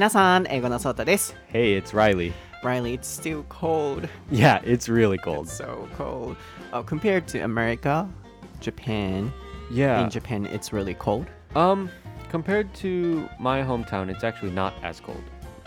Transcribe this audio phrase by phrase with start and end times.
[0.00, 1.34] 皆さん、英語のソータです。
[1.52, 2.32] Hey, it's Riley.
[2.62, 4.08] Riley, it's still cold.
[4.30, 5.48] Yeah, it's really cold.
[5.48, 6.36] So cold.
[6.72, 8.06] Uh, compared to America,
[8.60, 9.32] Japan,
[9.70, 10.02] Yeah.
[10.02, 11.26] in Japan, it's really cold.
[11.54, 11.88] Um,
[12.30, 15.22] compared to my hometown, it's actually not as cold.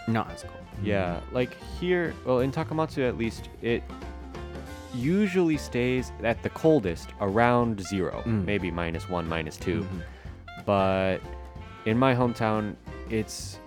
[0.08, 0.54] Not as cold.
[0.84, 3.84] Yeah, like here, well, in Takamatsu at least, it
[4.94, 8.46] usually stays at the coldest around zero, Mm.
[8.46, 10.02] maybe minus one, minus 2 Mhm.
[10.66, 11.20] But
[11.86, 12.76] in my hometown,
[13.10, 13.60] it's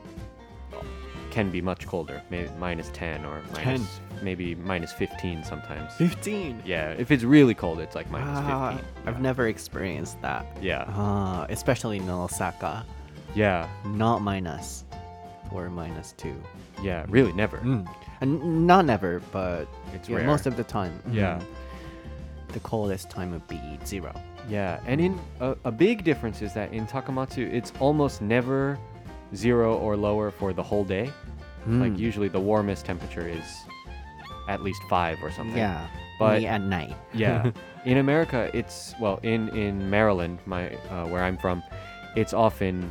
[1.37, 5.93] can be much colder, maybe minus 10 or minus, maybe minus 15 sometimes.
[5.93, 6.63] 15.
[6.65, 8.85] Yeah, if it's really cold, it's like minus Ah, 15.
[9.05, 10.47] I've never experienced that.
[10.59, 12.83] Yeah, Ah, especially in Osaka.
[13.35, 14.83] yeah, Not minus
[15.51, 16.33] or minus two.
[16.81, 17.57] yeah, really never.
[18.21, 20.25] And not never, but It's yeah, rare.
[20.25, 20.93] most of the time.
[21.11, 21.37] Yeah.
[21.37, 21.43] Mhm.
[22.53, 24.11] The coldest time would be zero.
[24.49, 28.79] Yeah, and in a, a big difference is that in Takamatsu, it's almost never
[29.35, 31.11] zero or lower for the whole day.
[31.66, 31.98] Like Mm.
[31.98, 33.44] usually the warmest temperature is
[34.48, 35.56] at least five or something.
[35.56, 35.86] Yeah.
[36.18, 36.96] But- only at night.
[37.14, 37.52] Yeah.
[37.84, 41.62] in America, it's well in in Maryland, my uh, where I'm from,
[42.16, 42.90] it's often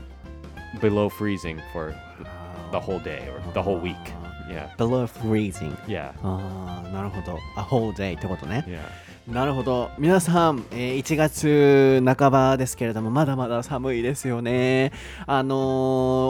[0.79, 1.93] below freezing for
[2.71, 3.95] the whole day or the whole week.
[4.49, 4.67] Yeah.
[4.77, 5.75] Below freezing.
[5.87, 6.11] Yeah.
[6.23, 7.37] ああ、なるほど。
[7.57, 8.63] A whole day ってことね。
[8.67, 8.79] Yeah.
[9.33, 9.91] なるほど。
[9.97, 14.91] 皆さん、えー1月半ばですけれども、まだまだ寒いですよね。
[15.27, 15.55] あの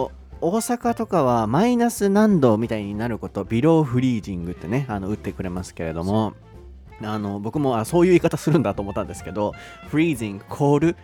[0.09, 6.34] ー 大阪とかはマイナス何度みたいになること、ビローフリージングってね、あの打ってくれますけれども、
[7.02, 9.52] あの僕もあそういう言い方するんだと思ったんですけど、
[9.88, 10.96] フリージング、コール、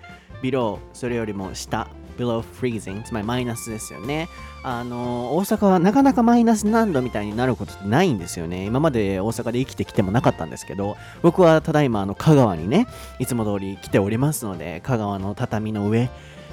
[0.43, 1.89] ビロー、それよりも下、
[2.19, 4.29] below freezing、つまりマイナスですよね。
[4.65, 8.67] あの大阪はなかなかマイナス何度みたいになることってないんですよね。
[8.67, 12.87] 今まで大阪で生きてきてもなかったんですけど、僕はただいまあの香川にね、
[13.19, 16.11] いつも通り来ておりますので、香川の畳の上、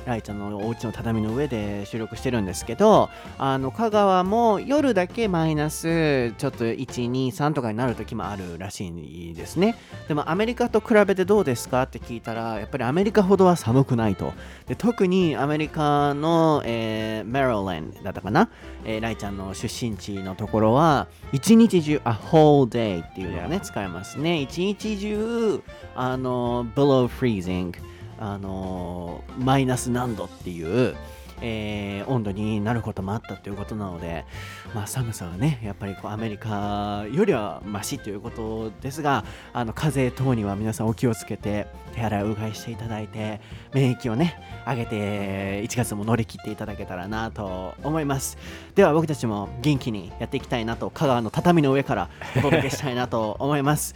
[0.09, 9.75] ライちゃんのお家の畳の上で収録してるんですけど、あの香川も夜だけマイナスちょっと1、2、3とかになる時もあるらしいですね。
[10.07, 14.33] でもアメリカと比べてどうですかって聞いたら、やっぱりアメリカほどは寒くないと。
[14.67, 18.49] で特にアメリカの、えー、メロランドだったかな、
[18.85, 24.41] えーライちゃんの出身地のところは、一日中、a whole day っていうのをね.使いますね。
[24.41, 25.61] 一日中、
[25.95, 27.73] あの、below freezing。
[28.19, 30.95] あのーマイナス何度っていう、
[31.41, 34.25] えー温度になることもあったということなので、
[34.73, 43.41] まあ、寒さはねやっぱりこうアメリカよりはマシということですがあの風邪等には皆さんお気をつけて手洗いうがいしていただいて
[43.73, 48.37] 免疫をね上げて1月も乗り切っていただけたらなと思います
[48.75, 53.93] では僕たちも元気にやっていきたいなと香川の畳の上からお届けしたいなと思います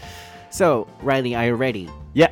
[0.52, 1.90] So, Riley, are you ready?
[2.14, 2.32] Yeah.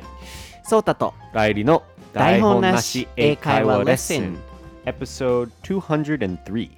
[0.64, 4.38] ソータとライリの台本なし英会話レッスン
[4.84, 6.70] Episode 203.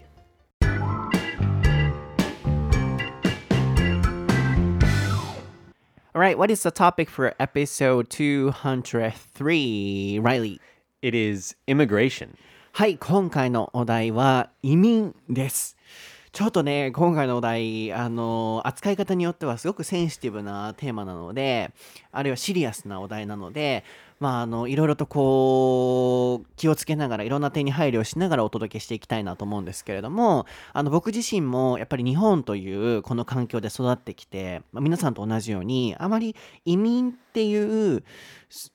[6.14, 10.20] Alright, what is the topic for episode 203?
[10.20, 10.60] Riley.
[11.02, 12.36] It is immigration.
[12.72, 15.73] はい、今回のお題は移民です。
[16.34, 21.72] ちょっとね、今回のお題、あの、扱い方によってはすごくセンシティブなテーマなので、
[22.10, 23.84] あるいはシリアスなお題なので、
[24.18, 36.34] まあ、あの、いろいろとこう、気をつけながら、いろんな点に配慮しながらお届けしていきたいなと思うんですけれども、あの、僕自身もやっぱり日本というこの環境で育ってきて、まあ皆さんと同じように、あまり
[36.64, 38.02] 移民っていう、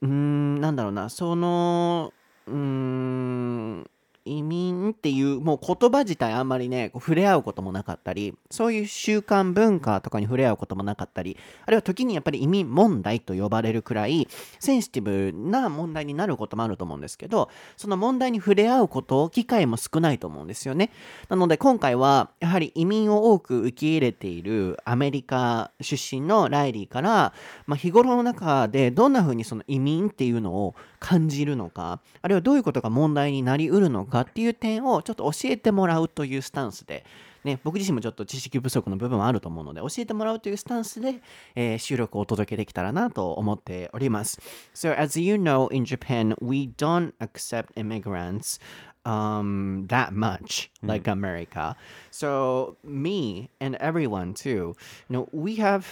[0.01, 2.13] うん、なんだろうな、その、
[2.47, 3.89] うん
[4.29, 14.27] 移民っていうもう言葉自体あんまりねこう触れ合うこともなかったりそういう習慣文化とかに触れ合うこともなかったりあるいは時にやっぱり移民問題と呼ばれるくらい
[14.59, 20.91] センシティブな問題になることもあると思うんですけどその問題に触れ合うこと機会も少ないと思うんですよね。
[21.29, 27.33] なので今回はやはり移民を多く受け入れているアメリカ出身のライリーから、
[27.65, 37.05] まあ、日頃の中でどんな風にその移民っていうのを感じるのかあるいはどういうことが問題になりうるのかっていう点をちょっと教えてもらうというスタンスで、
[37.43, 41.21] ね、僕自身もちょっと知識不足の部分はあると思うので教えてもらうというスタンスで、
[41.55, 44.39] えー収録をお届けできたらなと思っております。
[44.73, 48.59] So as you know in Japan we don't accept immigrants
[49.05, 51.75] um that much like America.
[52.11, 54.75] So me and everyone too, you
[55.09, 55.85] know, we have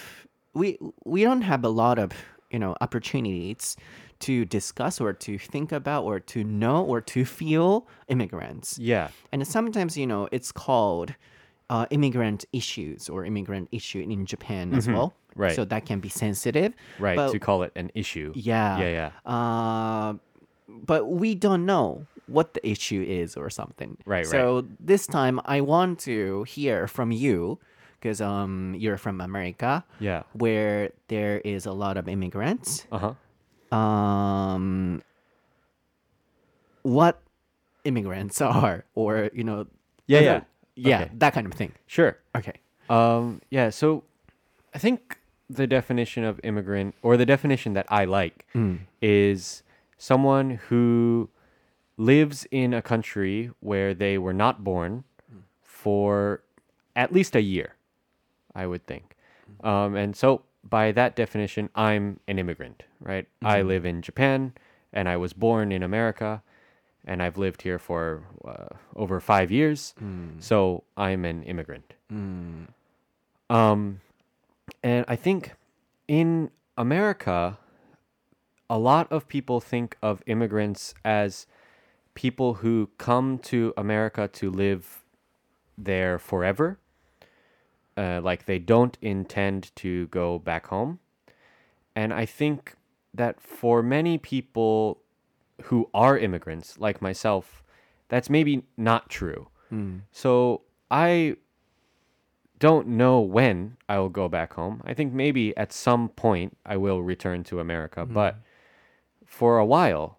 [0.54, 2.12] we we don't have a lot of
[2.52, 3.78] you know opportunities
[4.20, 9.10] to discuss or to think about or to know or to feel immigrants Yeah.
[9.32, 11.14] and sometimes you know it's called
[11.70, 15.56] uh, immigrant issues or immigrant issue in japan as well Right.
[15.56, 17.16] so that can be sensitive Right.
[17.16, 18.32] but to call it an issue.
[18.36, 19.12] yeah Yeah, yeah.
[19.32, 20.14] uh,
[20.68, 23.98] but we don't know what the issue is or something.
[24.06, 27.60] Right, So this time I want to hear from you
[28.00, 30.24] because um you're from America Yeah.
[30.34, 32.86] where there is a lot of immigrants.
[32.92, 33.14] Uh huh.
[33.72, 35.02] Um
[36.84, 37.22] what
[37.84, 39.68] immigrants are or you know
[40.08, 40.42] Yeah, yeah.
[40.76, 41.12] yeah, Okay.
[41.16, 41.74] that kind of thing.
[41.88, 42.18] Sure.
[42.36, 42.54] Okay.
[42.90, 44.04] Um, yeah, so
[44.74, 45.20] I think
[45.50, 48.46] the definition of immigrant, or the definition that I like,
[49.02, 49.64] is
[49.98, 51.30] someone who
[51.98, 55.04] lives in a country where they were not born
[55.62, 56.44] for
[56.96, 57.76] at least a year,
[58.56, 59.16] I would think.
[59.64, 63.28] Um, and so, by that definition, I'm an immigrant, right?
[63.44, 64.54] I live in Japan,
[64.92, 66.42] and I was born in America,
[67.06, 69.94] and I've lived here for uh, over five years.
[70.40, 71.94] So, I'm an immigrant.
[73.50, 74.02] Um,
[74.84, 75.54] and I think
[76.08, 77.58] in America,
[78.70, 81.48] a lot of people think of immigrants as
[82.14, 85.04] people who come to America to live
[85.78, 86.78] there forever.
[87.98, 91.00] Uh, like they don't intend to go back home.
[91.96, 92.76] And I think
[93.12, 95.00] that for many people
[95.64, 97.64] who are immigrants, like myself,
[98.08, 99.48] that's maybe not true.
[99.70, 99.98] Hmm.
[100.12, 100.62] So
[100.92, 101.38] I
[102.60, 104.82] don't know when I will go back home.
[104.86, 108.14] I think maybe at some point I will return to America, hmm.
[108.14, 108.36] but
[109.26, 110.18] for a while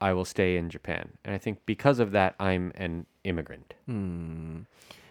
[0.00, 1.10] I will stay in Japan.
[1.24, 3.74] And I think because of that I'm an immigrant.
[3.86, 4.60] Hmm.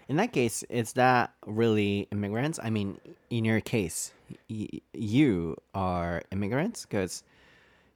[0.07, 2.59] In that case, is that really immigrants?
[2.61, 2.99] I mean,
[3.29, 4.11] in your case,
[4.49, 7.23] y- you are immigrants because,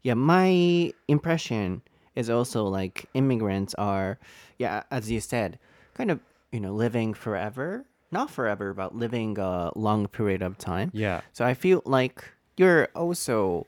[0.01, 1.81] yeah, my impression
[2.15, 4.17] is also like immigrants are,
[4.57, 5.59] yeah, as you said,
[5.93, 6.19] kind of,
[6.51, 7.85] you know, living forever.
[8.11, 10.89] Not forever, but living a long period of time.
[10.95, 11.21] Yeah.
[11.31, 12.25] So I feel like
[12.57, 13.67] you're also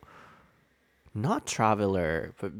[1.14, 2.52] not traveler, but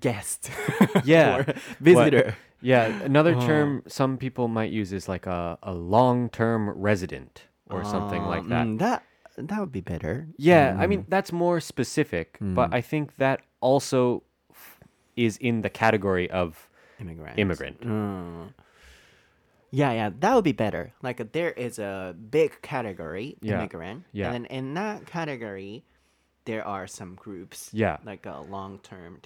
[0.00, 0.50] guest.
[1.04, 1.44] Yeah.
[1.80, 2.24] visitor.
[2.26, 7.84] What- yeah, another term some people might use is like a, a long-term resident or
[7.84, 8.66] something like that.
[8.66, 9.02] Mm, that
[9.36, 10.26] that would be better.
[10.36, 14.80] Yeah, I mean that's more specific, but I think that also f-
[15.16, 16.68] is in the category of
[17.00, 17.38] Immigrant.
[17.38, 17.80] immigrant.
[17.80, 18.52] Mm.
[19.70, 20.92] Yeah, yeah, that would be better.
[21.02, 24.26] Like uh, there is a big category Yeah, immigrant, yeah.
[24.32, 25.84] and then in that category,
[26.46, 27.68] there are some groups.
[27.72, 27.98] Yeah.
[28.04, 29.20] like a long-term.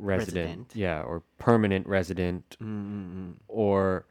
[0.00, 0.72] Resident, Resident.
[0.74, 2.56] yeah or permanent resident.
[2.60, 3.32] Mm, mm, mm.
[3.48, 4.06] Or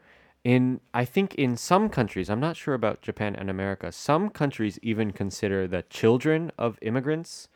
[0.45, 4.79] in i think in some countries i'm not sure about japan and america some countries
[4.81, 7.49] even consider the children of immigrants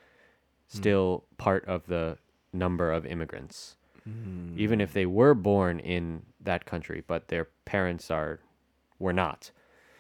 [0.69, 0.77] hmm.
[0.77, 2.18] still part of the
[2.53, 3.75] number of immigrants.
[4.03, 4.53] Hmm.
[4.57, 8.39] Even if they were born in that country but their parents are
[9.00, 9.51] were not.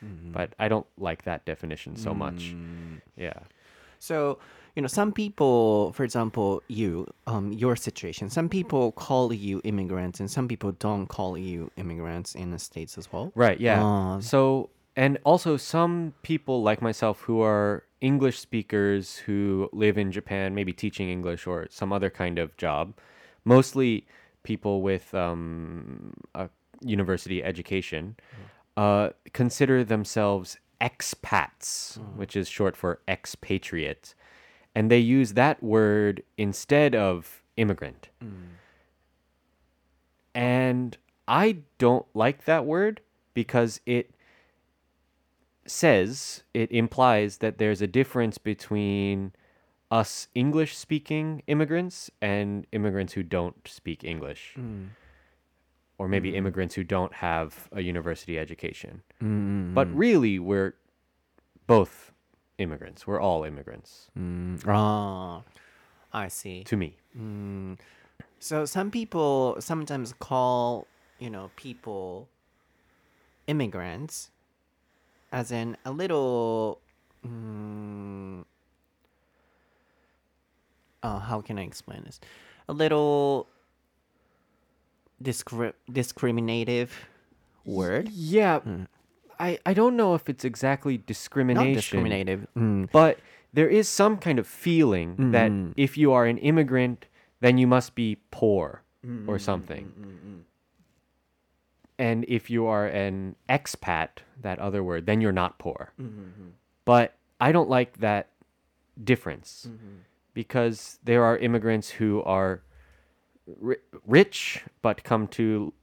[0.03, 0.31] Mm-hmm.
[0.33, 2.51] But i don't like that definition so much.
[2.51, 2.95] Hmm.
[3.15, 3.39] Yeah
[4.03, 4.39] So
[4.75, 8.29] you know, some people, for example, you, um, your situation.
[8.29, 12.97] Some people call you immigrants, and some people don't call you immigrants in the states
[12.97, 13.31] as well.
[13.35, 13.83] Right, yeah.
[13.83, 14.19] Ah.
[14.19, 20.55] so, and also some people like myself who are English speakers who live in Japan,
[20.55, 22.95] maybe teaching English or some other kind of job,
[23.45, 24.07] mostly
[24.41, 26.49] people with um, a
[26.81, 28.15] university education,
[28.75, 32.17] uh, consider themselves expats, hmm.
[32.17, 34.13] which is short for expatriate.
[34.75, 38.09] And they use that word instead of immigrant.
[38.21, 38.55] Hmm.
[40.33, 43.01] And I don't like that word
[43.33, 44.11] because it
[45.65, 49.31] says, it implies that there's a difference between
[49.91, 54.53] us English speaking immigrants and immigrants who don't speak English.
[54.55, 54.85] Hmm.
[56.03, 59.03] Or maybe immigrants who don't have a university education.
[59.73, 60.73] But really, we're
[61.65, 62.11] both
[62.57, 63.07] immigrants.
[63.07, 64.09] We're all immigrants
[64.67, 65.43] Ah,
[66.11, 66.65] I see.
[66.65, 66.97] to me.
[68.39, 70.87] So some people sometimes call,
[71.19, 72.27] you know, people
[73.47, 74.29] immigrants
[75.31, 76.81] as in a little
[77.25, 78.43] mm,
[81.01, 82.19] uh, how can I explain this?
[82.67, 83.47] A little
[85.23, 87.07] discri- discriminative
[87.65, 88.09] word.
[88.09, 88.59] Yeah.
[88.59, 88.83] Hmm.
[89.39, 91.73] I, I don't know if it's exactly Not discrimination.
[91.73, 92.47] discriminative.
[92.55, 92.89] Mm.
[92.91, 93.19] But
[93.51, 95.71] there is some kind of feeling that hmm.
[95.75, 97.07] if you are an immigrant,
[97.41, 99.29] then you must be poor hmm.
[99.29, 100.45] or something.
[101.99, 104.09] And if you are an expat,
[104.41, 105.93] that other word, then you're not poor.
[106.85, 108.29] But I don't like that
[109.01, 109.67] difference
[110.33, 112.61] because there are immigrants who are
[114.05, 115.73] rich but come to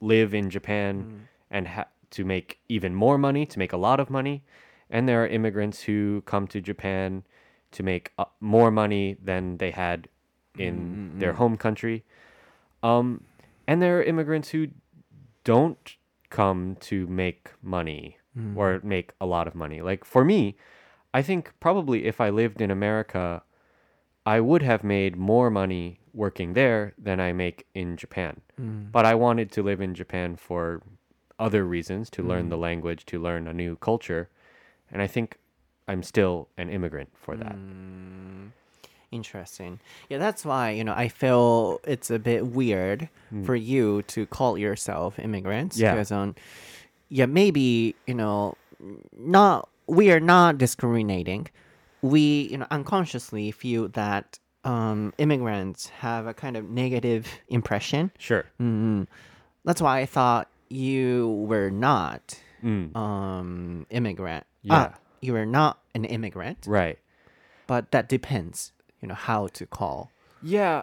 [0.00, 4.10] live in Japan and ha- to make even more money, to make a lot of
[4.10, 4.44] money.
[4.90, 7.24] And there are immigrants who come to Japan
[7.72, 10.08] to make uh, more money than they had
[10.56, 12.04] in their home country.
[12.82, 13.24] Um,
[13.66, 14.68] and there are immigrants who
[15.44, 15.96] don't
[16.30, 18.16] come to make money
[18.56, 19.80] or make a lot of money.
[19.82, 20.56] Like for me,
[21.12, 23.42] I think probably if I lived in America,
[24.24, 28.40] I would have made more money working there than I make in Japan.
[28.60, 28.90] Mm.
[28.90, 30.82] But I wanted to live in Japan for
[31.38, 32.50] other reasons to learn mm.
[32.50, 34.28] the language, to learn a new culture.
[34.90, 35.38] And I think
[35.86, 37.54] I'm still an immigrant for that.
[37.54, 38.50] Mm.
[39.10, 39.80] Interesting.
[40.10, 43.08] Yeah, that's why, you know, I feel it's a bit weird
[43.44, 45.78] for you to call yourself immigrants.
[45.78, 45.92] Yeah.
[45.92, 46.34] Because on um,
[47.08, 48.54] yeah, maybe, you know,
[49.16, 51.48] not we are not discriminating.
[52.02, 58.10] We, you know, unconsciously feel that um, immigrants have a kind of negative impression.
[58.18, 58.44] Sure.
[58.60, 59.06] Mm.
[59.64, 62.94] That's why I thought you were not Mm.
[62.96, 64.44] um immigrant.
[64.62, 64.90] Yeah.
[64.92, 66.98] Ah, you were not an immigrant, Right.
[67.68, 70.10] but that depends, you know, how to call.
[70.42, 70.82] Yeah.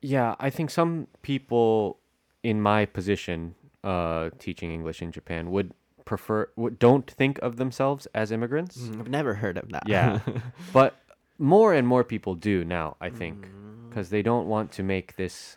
[0.00, 1.98] Yeah, I think some people
[2.42, 3.54] in my position
[3.84, 5.72] uh teaching English in Japan would
[6.04, 8.78] prefer would, don't think of themselves as immigrants.
[8.98, 9.84] I've never heard of that.
[9.88, 10.20] Yeah.
[10.72, 10.94] but
[11.38, 13.88] more and more people do now, I think, mm.
[13.88, 15.56] because they don't want to make this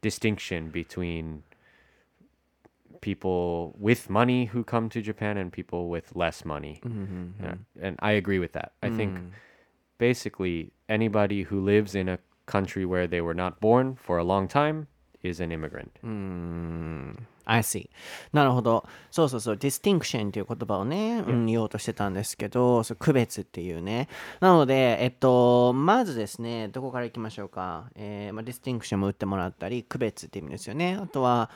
[0.00, 1.42] distinction between
[3.00, 6.80] people with money who come to Japan and people with less money.
[6.84, 7.44] Mm-hmm, mm-hmm.
[7.44, 8.72] Yeah, And I agree with that.
[8.82, 9.30] I think mm.
[9.98, 14.48] basically anybody who lives in a country where they were not born for a long
[14.48, 14.86] time
[15.22, 15.98] is an immigrant.
[16.04, 17.16] Mm.
[17.50, 17.90] I see.
[18.32, 18.86] なるほど。
[19.10, 24.08] そうそうそう、distinction っていう言葉をね、うん、言おうとしてたんですけど、そう区別っていうね。
[24.38, 27.90] なので、えっと、まずですね、どこから行きましょうか。
[27.96, 30.96] えーまあ、distinction も打ってもらったり、区別って意味ですよね。
[31.00, 31.50] あとは、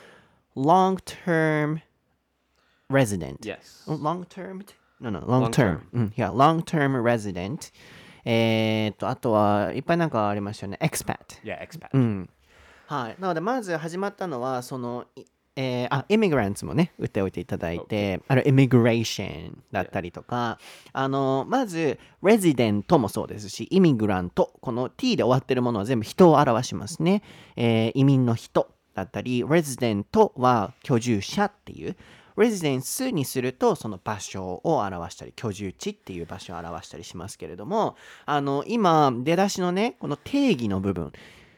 [0.55, 1.79] long term
[2.89, 3.37] resident。
[3.39, 3.85] Yes.
[3.87, 4.65] long term?
[4.99, 5.51] No, no, no, Long term.
[5.51, 5.79] term.
[5.93, 7.71] うん、いや、long term resident。
[8.25, 10.79] えーっと、あとは、いっぱいなんかありましたよね。
[10.81, 11.17] expat。
[11.43, 11.89] Yeah, expat.
[11.93, 12.29] うん。
[12.87, 13.15] はい。
[13.19, 15.05] なので、まず始まったのは、その、
[15.57, 20.59] えー、あ、イミグランツもね、打っておいていただいて、あミグレーションだったりとか、
[20.91, 27.23] あの、まず、レジデントもそうですし、イミグラント、この t で終わってるものは全部人を表しますね。
[27.55, 31.95] えー移民の人だったり、レジデントは居住者っていう、
[32.37, 37.95] レジデンスにするとその場所を表したり居住地っていう場所を表したりしますけれども
[38.25, 41.13] あの今出だしのねこの定義の部分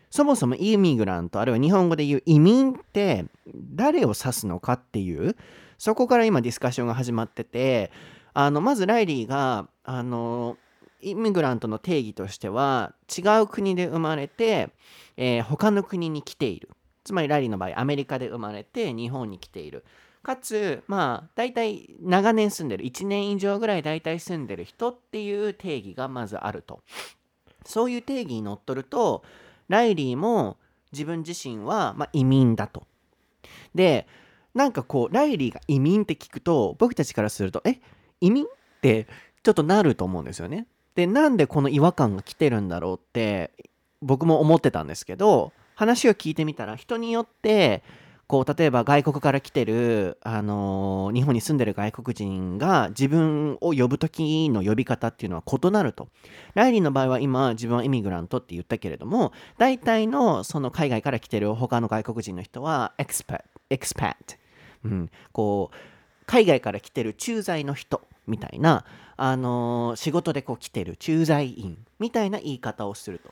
[0.10, 3.26] そもそもイミグラントあるいは日本語で言う移民って
[3.74, 5.36] 誰を指すのかっていう
[5.78, 7.92] そこから今ディスカッションが始まってて
[8.34, 10.58] あのまずライリーがあの
[11.02, 14.70] イミグラントの定義としては違う国で生まれて、
[15.16, 16.70] えー他の国に来ている。
[17.04, 19.86] つまりライリーの場合アメリカで生まれて日本に来ている。
[20.24, 26.82] かつまあ大体長年住んでる1年以上ぐらい大体住んでる人っていう定義がまずあると。
[27.66, 29.24] そういう定義にのっとると
[29.68, 30.58] ライリーも
[30.92, 32.84] 自分自身は、まあ、移民だと。
[33.76, 34.08] で
[34.54, 37.80] なんかこうライリーが移民って聞くと僕たちからするとえ
[38.22, 38.48] 移民っ
[38.82, 39.08] て
[39.44, 40.68] ちょっとなると思うんですよね。
[40.96, 43.52] でなんでこの違和感が来てるんだろうって
[44.02, 47.84] 僕も思ってたんですけど話を聞いてみたら人によって
[48.28, 56.10] こう例えば外国から来てる、あのー日本に住んでる外国人が自分を呼ぶ時の呼び方っていうのは異なると。
[56.54, 64.36] ライリーの場合は今自分はイミグラントって言ったけれども大体のその海外から来てる他の外国人の人はエクスパッエクスパット、
[64.86, 65.76] うん、こう
[66.26, 68.84] 海外から来てる駐在の人みたいな、
[69.16, 73.32] あのー仕事でこう来てる駐在員みたいな言い方をすると。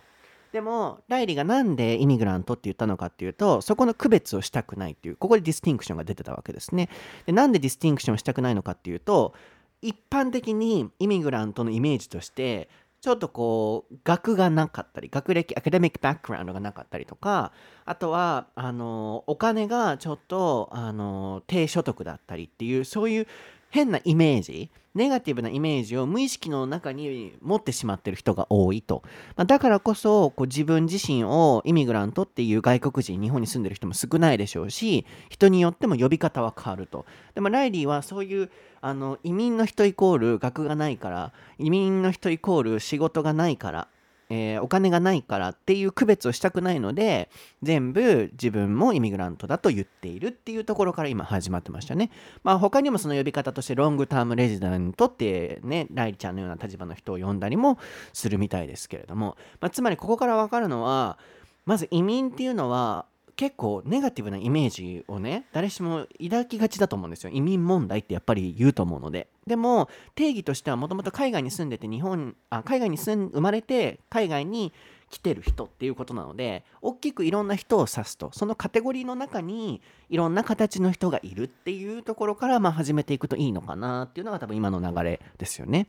[0.55, 6.87] でもライリーがなんでイミグラントって言ったのかっていうとそこの区別をしたくないっていうここでディスティンクションが出てたわけですね。
[7.25, 9.33] でなんでディスティンクションしたくないのかっていうと
[9.81, 12.69] 一般的にイミグラントのイメージとして
[13.01, 17.51] ちょっとこう学がなかったり学歴アカデミックバックグラウンドがなかったりとか
[17.83, 23.27] あとはあのお金がちょっとあの低所得だったりっていうそういう
[23.75, 29.03] 変なイメージネガティブなイメージを無意識の中に持ってしまってる人が多いと、
[29.35, 37.05] まあだからこそこう自分自身をイミグラントっていう外国人日本に住んでる人も少ないでしょうし人によっても呼び方は変わると。
[37.33, 43.89] でもライリーはそういうあの移民の人イコール学がないから移民の人イコール仕事がないから
[44.29, 47.29] えーお金がないからっていう区別をしたくないので
[47.61, 52.09] 全部自分もイミグラントだと言っているっていうところから今始まってましたね。
[52.43, 57.77] まあ他にもその呼び方としてロングタームレジデントってねライリちゃんのような立場の人を呼んだりも
[58.13, 61.17] するみたいですけれども、まあ、つまりここから分かるのは
[61.65, 63.05] まず移民っていうのは
[63.35, 67.31] 結構ネガティブなイメージをね誰しも抱きがちだと思うんですよ。
[67.33, 69.27] 移民問題ってやっぱり言うと思うので。
[69.45, 74.73] でも定義としてはもともと海外に住んでて日本あ海外に住ん生まれて海外に
[75.11, 78.31] 来てる人っていうことなので大きくいろんな人を指すと。
[78.33, 85.87] そのカテゴリーの中にいろんな形の人がいるっていうところからまあ始めていくといいのかなっていうのが多分今の流れですよね。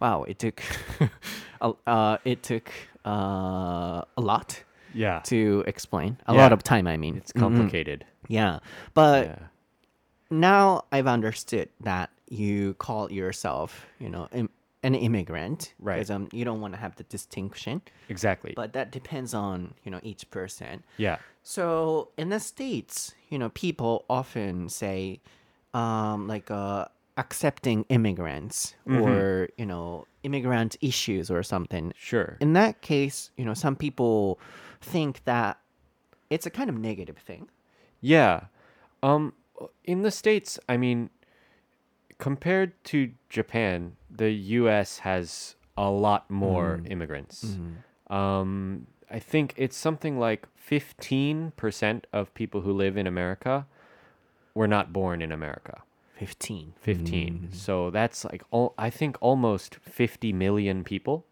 [0.00, 0.54] Wow, it took,
[1.60, 2.64] uh, it took、
[3.04, 5.20] uh, a lot Yeah.
[5.24, 6.16] to explain.
[6.26, 6.40] A Yeah.
[6.42, 7.16] lot of time, I mean.
[7.16, 8.04] It's complicated.
[8.28, 8.58] Yeah,
[8.94, 9.36] but Yeah.
[10.30, 14.50] now I've understood that you call yourself, you know, im-
[14.82, 15.96] an immigrant, Right.
[15.96, 18.52] Because um, you don't want to have the distinction, Exactly.
[18.56, 20.84] but that depends on you know each person.
[20.96, 21.18] yeah.
[21.42, 25.20] So in the states, you know, people often say,
[25.74, 26.84] um, like uh,
[27.20, 31.92] accepting immigrants or you know immigrant issues or something.
[31.96, 32.36] Sure.
[32.40, 34.40] In that case, you know, some people
[34.80, 35.58] think that
[36.30, 37.48] it's a kind of negative thing.
[38.00, 38.44] Yeah.
[39.02, 39.34] Um
[39.84, 41.10] in the states, I mean
[42.18, 47.58] compared to Japan, the US has a lot more immigrants.
[48.08, 53.66] Um I think it's something like 15% of people who live in America
[54.54, 55.82] were not born in America.
[56.20, 56.74] Fifteen.
[56.82, 57.48] 15.
[57.52, 61.24] So that's like all I think almost 50 million people.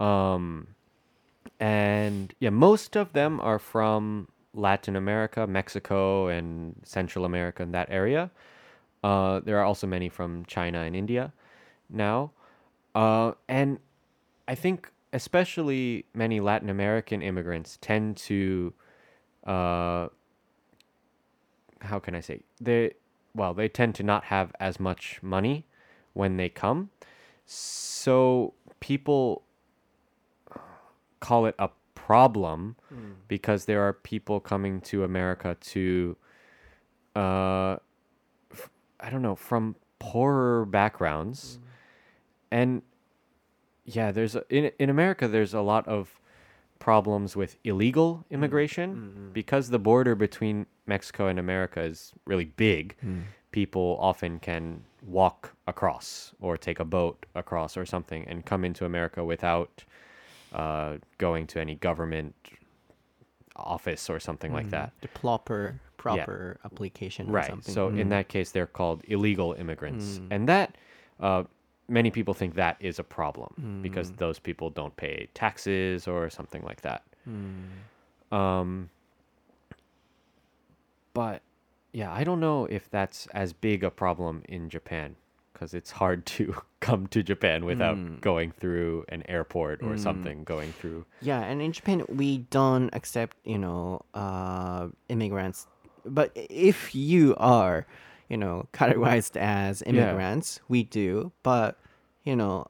[0.00, 0.66] Um
[1.60, 7.88] and yeah, most of them are from Latin America, Mexico and Central America and that
[7.90, 8.32] area.
[9.04, 11.32] Uh there are also many from China and India
[11.88, 12.32] now.
[12.96, 13.78] Uh and
[14.48, 18.72] I think especially many Latin American immigrants tend to
[19.46, 20.08] uh
[21.82, 22.94] how can I say they
[23.34, 25.66] well they tend to not have as much money
[26.12, 26.90] when they come.
[27.46, 29.42] So people
[31.20, 32.76] call it a problem
[33.28, 36.16] because there are people coming to America to
[37.16, 37.76] uh
[38.52, 38.70] f-
[39.00, 41.58] I don't know from poorer backgrounds.
[42.50, 42.82] And
[43.84, 46.20] yeah there's a, in in America there's a lot of
[46.82, 48.34] problems with illegal mm-hmm.
[48.34, 49.32] immigration mm-hmm.
[49.32, 52.96] because the border between Mexico and America is really big.
[53.06, 53.22] Mm.
[53.52, 58.84] People often can walk across or take a boat across or something and come into
[58.84, 59.84] America without
[60.52, 62.34] uh, going to any government
[63.54, 64.70] office or something like mm.
[64.70, 64.92] that.
[65.02, 67.46] The proper proper application or Right.
[67.46, 67.72] something.
[67.72, 68.10] So in mm.
[68.10, 70.76] that case, they're called illegal immigrants, and that
[71.20, 71.44] uh,
[71.88, 76.62] many people think that is a problem because those people don't pay taxes or something
[76.62, 77.02] like that.
[78.30, 78.88] Um,
[81.14, 81.42] but
[81.92, 85.16] yeah, I don't know if that's as big a problem in Japan
[85.52, 90.44] because it's hard to come to Japan without going through an airport or something.
[90.44, 95.66] Going through Yeah, and in Japan we don't accept, you know, uh, immigrants.
[96.04, 97.86] But if you are,
[98.32, 101.30] you know, categorized as immigrants, we do.
[101.42, 101.78] But
[102.24, 102.66] you know,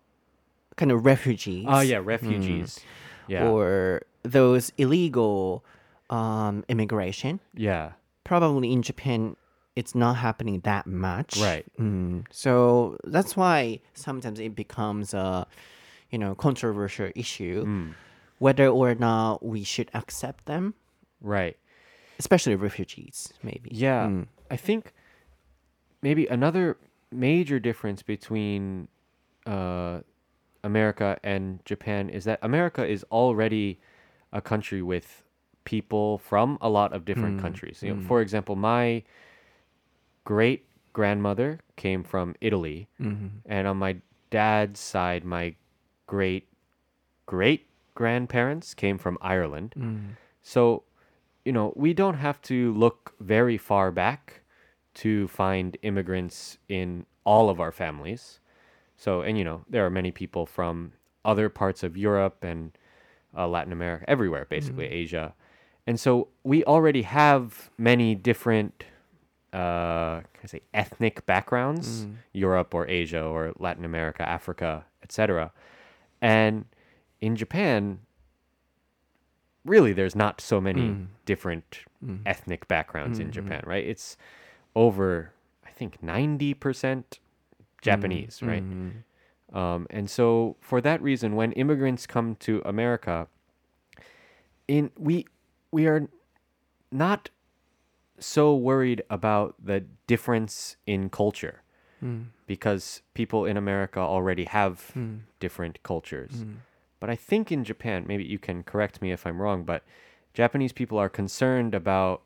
[0.76, 1.66] kind of refugees.
[1.68, 2.80] oh yeah, refugees.
[3.28, 5.64] Yeah, Or those illegal
[6.10, 7.38] um, immigration.
[7.54, 7.92] yeah,
[8.24, 9.36] Probably in Japan,
[9.76, 11.38] it's not happening that much.
[11.40, 11.64] right.
[11.78, 12.24] Mm.
[12.30, 15.46] So that's why sometimes it becomes a,
[16.10, 17.94] you know, controversial issue, Mm.
[18.40, 20.74] whether or not we should accept them,
[21.22, 21.56] Right.
[22.18, 23.70] especially refugees, maybe.
[23.72, 24.06] Yeah.
[24.08, 24.26] Mm.
[24.50, 24.92] I think
[26.02, 26.76] maybe another
[27.10, 28.88] major difference between
[29.46, 30.00] uh,
[30.64, 33.80] America and Japan is that America is already
[34.32, 35.22] a country with
[35.64, 37.42] people from a lot of different hmm.
[37.42, 37.82] countries.
[37.82, 38.06] You know, hmm.
[38.06, 39.02] for example, my
[40.24, 43.28] great grandmother came from Italy, mm-hmm.
[43.46, 43.96] and on my
[44.30, 45.54] dad's side, my
[46.06, 46.48] great
[47.26, 49.74] great grandparents came from Ireland.
[49.76, 50.12] Mm-hmm.
[50.42, 50.82] So,
[51.44, 54.41] you know, we don't have to look very far back
[54.94, 58.40] to find immigrants in all of our families.
[58.96, 60.92] So, and you know, there are many people from
[61.24, 62.72] other parts of Europe and
[63.36, 64.94] uh, Latin America, everywhere, basically, mm-hmm.
[64.94, 65.34] Asia.
[65.86, 68.84] And so we already have many different,
[69.52, 72.14] uh, can I say, ethnic backgrounds, mm.
[72.32, 75.50] Europe or Asia or Latin America, Africa, etc.
[76.20, 76.66] And
[77.20, 78.00] in Japan,
[79.64, 81.06] really there's not so many mm.
[81.24, 82.22] different mm-hmm.
[82.26, 83.32] ethnic backgrounds in mm-hmm.
[83.32, 83.84] Japan, right?
[83.84, 84.16] It's
[84.74, 85.32] over
[85.66, 87.04] I think 90%
[87.80, 88.48] Japanese, mm-hmm.
[88.48, 88.62] right?
[88.62, 89.56] Mm-hmm.
[89.56, 93.28] Um, and so for that reason when immigrants come to America
[94.66, 95.26] in we
[95.70, 96.08] we are
[96.90, 97.28] not
[98.18, 101.62] so worried about the difference in culture
[102.02, 102.24] mm.
[102.46, 105.20] because people in America already have mm.
[105.40, 106.32] different cultures.
[106.32, 106.56] Mm.
[107.00, 109.82] But I think in Japan, maybe you can correct me if I'm wrong, but
[110.34, 112.22] Japanese people are concerned about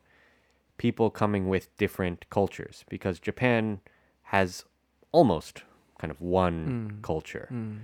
[0.77, 3.79] people coming with different cultures because Japan
[4.23, 4.65] has
[5.11, 5.63] almost
[5.97, 7.01] kind of one hmm.
[7.01, 7.47] culture.
[7.49, 7.75] Hmm.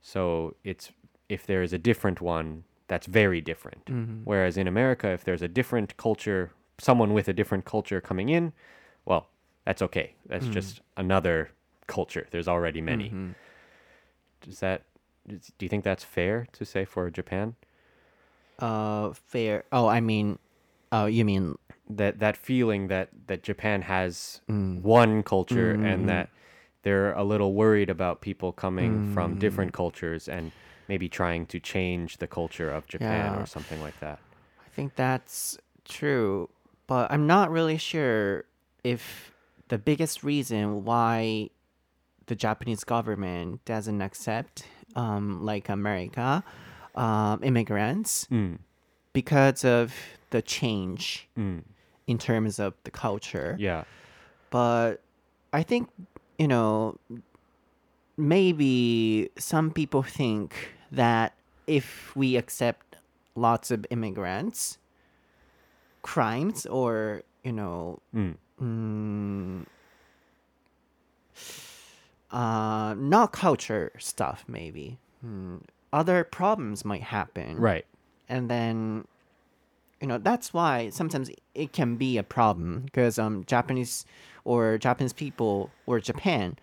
[0.00, 0.92] So it's
[1.28, 3.88] if there is a different one, that's very different.
[3.88, 4.20] Hmm.
[4.24, 8.52] Whereas in America, if there's a different culture, someone with a different culture coming in,
[9.04, 9.28] well,
[9.64, 10.14] that's okay.
[10.26, 11.50] That's just another
[11.86, 12.28] culture.
[12.30, 13.12] There's already many.
[14.40, 14.82] Does that?
[15.26, 17.56] Do you think that's fair to say for Japan?
[18.60, 19.64] Uh, fair.
[19.72, 20.38] Oh, I mean,
[20.96, 21.44] oh, you mean
[21.88, 24.40] That that feeling that that Japan has
[24.82, 26.28] one culture and that
[26.82, 30.52] they're a little worried about people coming from different cultures and
[30.88, 33.42] maybe trying to change the culture of Japan Yeah.
[33.42, 34.18] or something like that.
[34.66, 36.48] I think that's true,
[36.86, 38.44] but I'm not really sure
[38.84, 39.32] if
[39.68, 41.50] the biggest reason why
[42.26, 46.42] the Japanese government doesn't accept, um, like America,
[46.94, 48.58] um, immigrants Mm.
[49.16, 49.94] Because of
[50.30, 51.62] the change Mm.
[52.06, 53.56] in terms of the culture.
[53.58, 53.84] Yeah.
[54.50, 55.00] But
[55.52, 55.88] I think,
[56.38, 56.98] you know,
[58.16, 60.54] maybe some people think
[60.92, 61.32] that
[61.66, 62.96] if we accept
[63.34, 64.78] lots of immigrants,
[66.02, 68.36] crimes or, you know, Mm.
[68.60, 69.66] mm,
[72.30, 74.98] uh, not culture stuff, maybe.
[75.24, 77.86] Mm, other problems might happen Right.
[78.28, 79.04] And then
[80.00, 84.04] you know that's why sometimes it can be a problem because um japanese
[84.44, 86.56] or japanese people or japan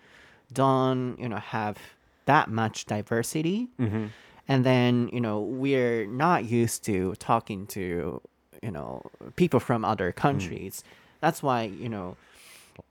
[0.52, 1.76] don't you know have
[2.26, 4.06] that much diversity Mm-hmm.
[4.48, 8.20] and then you know we're not used to talking to
[8.62, 9.02] you know
[9.36, 10.84] people from other countries
[11.20, 12.16] that's why you know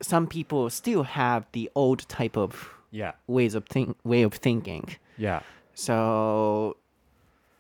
[0.02, 3.14] some people still have the old type of Yeah.
[3.28, 4.86] ways of think way of thinking
[5.18, 5.42] Yeah.
[5.74, 6.76] so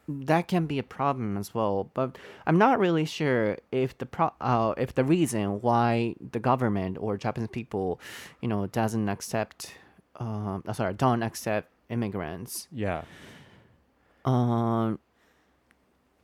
[0.07, 1.89] that can be a problem as well.
[1.93, 6.97] But I'm not really sure if the pro- uh, if the reason why the government
[6.99, 7.99] or Japanese people,
[8.41, 9.75] you know, doesn't accept,
[10.17, 12.67] um, uh, sorry, don't accept immigrants.
[12.71, 13.03] Yeah.
[14.25, 14.99] Um,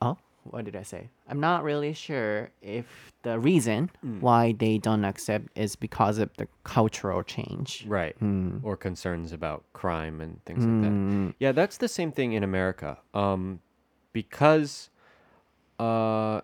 [0.02, 1.10] oh, what did I say?
[1.28, 6.48] I'm not really sure if the reason why they don't accept is because of the
[6.63, 7.86] cultural change.
[7.88, 8.15] Right.
[8.63, 11.34] Or concerns about crime and things like that.
[11.39, 12.98] Yeah, that's the same thing in America.
[13.13, 13.60] Um,
[14.13, 14.89] because
[15.80, 16.41] uh,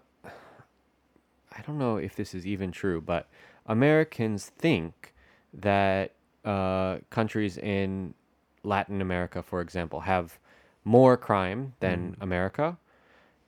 [1.52, 3.28] I don't know if this is even true, but
[3.66, 5.14] Americans think
[5.54, 8.14] that uh, countries in
[8.64, 10.38] Latin America, for example, have
[10.84, 12.78] more crime than America.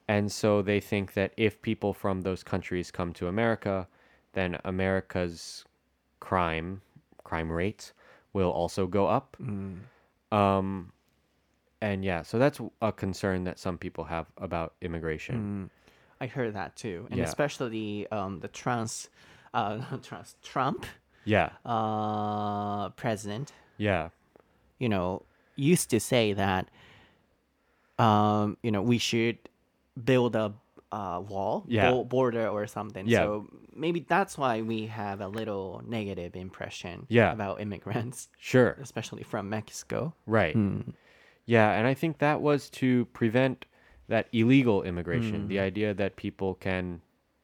[0.08, 3.88] And so they think that if people from those countries come to America,
[4.34, 5.66] then America's
[6.20, 6.82] crime
[7.24, 7.92] crime rates
[8.32, 9.36] will also go up.
[10.32, 10.92] Um,
[11.82, 15.70] and yeah, so that's a concern that some people have about immigration.
[16.20, 17.26] I heard that too, and Yeah.
[17.26, 19.10] especially um, the trans,
[19.54, 20.86] uh, trans Trump
[21.26, 24.10] Yeah, uh, president, yeah,
[24.80, 25.24] you know,
[25.56, 26.70] used to say that,
[28.00, 29.38] um, you know, we should
[30.04, 30.54] build a
[30.92, 31.92] uh, wall, Yeah.
[31.92, 33.08] bo- border or something.
[33.08, 33.20] Yeah.
[33.20, 37.34] So maybe that's why we have a little negative impression Yeah.
[37.34, 40.14] about immigrants, sure, especially from Mexico.
[40.26, 40.56] right.
[41.48, 43.66] Yeah, and I think that was to prevent
[44.10, 47.02] that illegal immigration, the idea that people can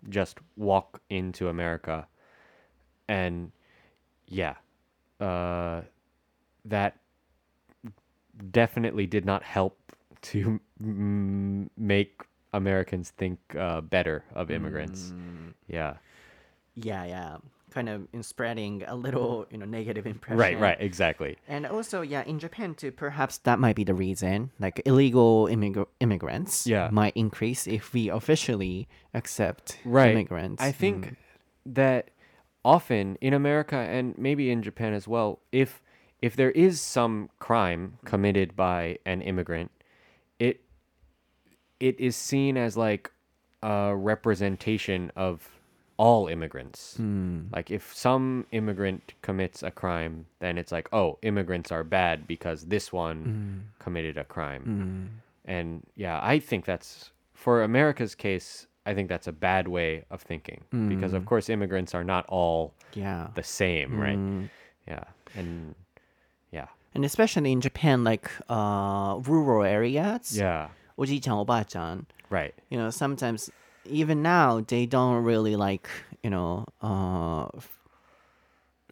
[0.10, 2.08] just walk into America
[3.10, 3.52] and
[4.28, 4.56] yeah,
[5.20, 5.82] uh,
[6.66, 6.98] that
[8.52, 9.78] definitely did not help
[10.24, 15.14] to mm, make Americans think uh, better of immigrants.
[15.68, 15.96] Yeah.
[16.76, 17.38] Yeah, yeah,
[17.74, 20.38] kind of in spreading a little, you know, negative impression.
[20.38, 21.38] Right, right, exactly.
[21.48, 24.52] And also, yeah, in Japan too, perhaps that might be the reason.
[24.60, 26.90] Like illegal immig- immigrants Yeah.
[26.92, 30.12] might increase if we officially accept Right.
[30.12, 30.62] immigrants.
[30.62, 31.74] I think mm-hmm.
[31.74, 32.12] that
[32.64, 35.82] often in America and maybe in Japan as well, if
[36.22, 39.72] if there is some crime committed by an immigrant,
[40.40, 40.62] it
[41.82, 43.12] it is seen as like
[43.62, 45.50] a representation of
[45.97, 46.97] all immigrants.
[47.53, 52.67] Like if some immigrant commits a crime, then it's like, oh, immigrants are bad because
[52.67, 55.21] this one committed a crime.
[55.45, 60.23] And yeah, I think that's for America's case, I think that's a bad way of
[60.23, 63.29] thinking because of course immigrants are not all yeah.
[63.35, 64.49] the same, right?
[64.87, 65.05] Yeah.
[65.35, 65.75] And
[66.53, 66.69] yeah.
[66.95, 70.69] And especially in Japan, like uh, rural areas, Yeah.
[70.97, 72.53] おじいちゃんおばあちゃん Right.
[72.71, 73.53] you know, sometimes
[73.86, 75.88] even now they don't really like,
[76.24, 77.48] you know, uh,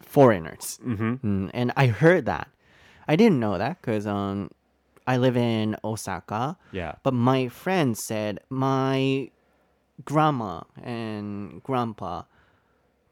[0.01, 0.80] foreigners.
[0.84, 1.19] Mhm.
[1.21, 2.49] Mm, and I heard that.
[3.08, 4.51] I didn't know that because um,
[5.08, 6.58] I live in Osaka.
[6.71, 6.95] Yeah.
[7.04, 9.32] But my friend said my
[10.06, 12.23] grandma and grandpa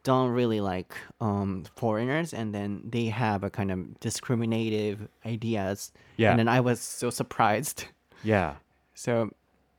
[0.03, 5.91] don't really like um, foreigners, and then they have a kind of discriminative ideas.
[6.17, 6.31] Yeah.
[6.31, 7.85] And then I was so surprised.
[8.23, 8.55] Yeah.
[8.95, 9.31] So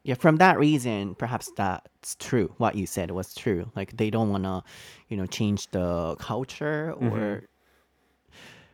[0.02, 2.54] yeah, from that reason, perhaps that's true.
[2.56, 3.70] What you said was true.
[3.76, 4.64] Like they don't wanna,
[5.08, 7.10] you know, change the culture or.
[7.10, 7.44] Mm-hmm.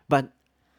[0.08, 0.30] But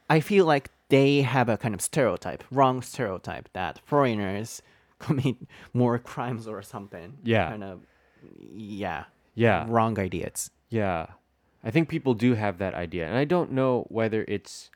[0.09, 4.61] I feel like they have a kind of stereotype, wrong stereotype that foreigners
[4.99, 5.35] commit
[5.73, 7.17] more crimes or something.
[7.23, 7.49] Yeah.
[7.49, 7.81] Kind of,
[8.53, 9.05] yeah.
[9.35, 9.65] Yeah.
[9.67, 10.49] Wrong ideas.
[10.69, 11.07] Yeah.
[11.63, 13.05] I think people do have that idea.
[13.07, 14.71] And I don't know whether it's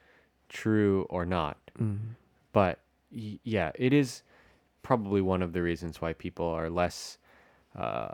[0.49, 1.57] true or not.
[1.79, 2.13] Mm-hmm.
[2.51, 2.79] But
[3.11, 4.23] y- yeah, it is
[4.82, 7.18] probably one of the reasons why people are less
[7.76, 8.08] uh,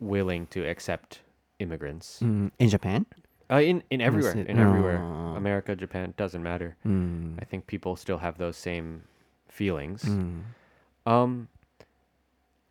[0.00, 1.20] willing to accept
[1.58, 2.20] immigrants.
[2.22, 3.06] Mm, in Japan.
[3.50, 4.46] Uh, in in everywhere, it?
[4.46, 5.34] in everywhere, Oh.
[5.36, 6.76] America, Japan doesn't matter.
[6.86, 7.38] Mm.
[7.40, 9.02] I think people still have those same
[9.50, 10.06] feelings.
[10.06, 10.44] うん。
[11.06, 11.46] Um,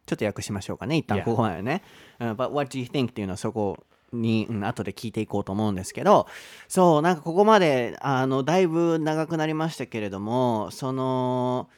[0.05, 1.23] ちょっと訳しましょうかね、一旦 Yeah.
[1.25, 1.81] ここまでね。
[2.19, 6.27] うん But what do you think っていうのはそこに、うん、後で聞いていこうと思うんですけど、
[6.67, 11.69] そう、なんかここまで、あの、だいぶ長くなりましたけれども、その、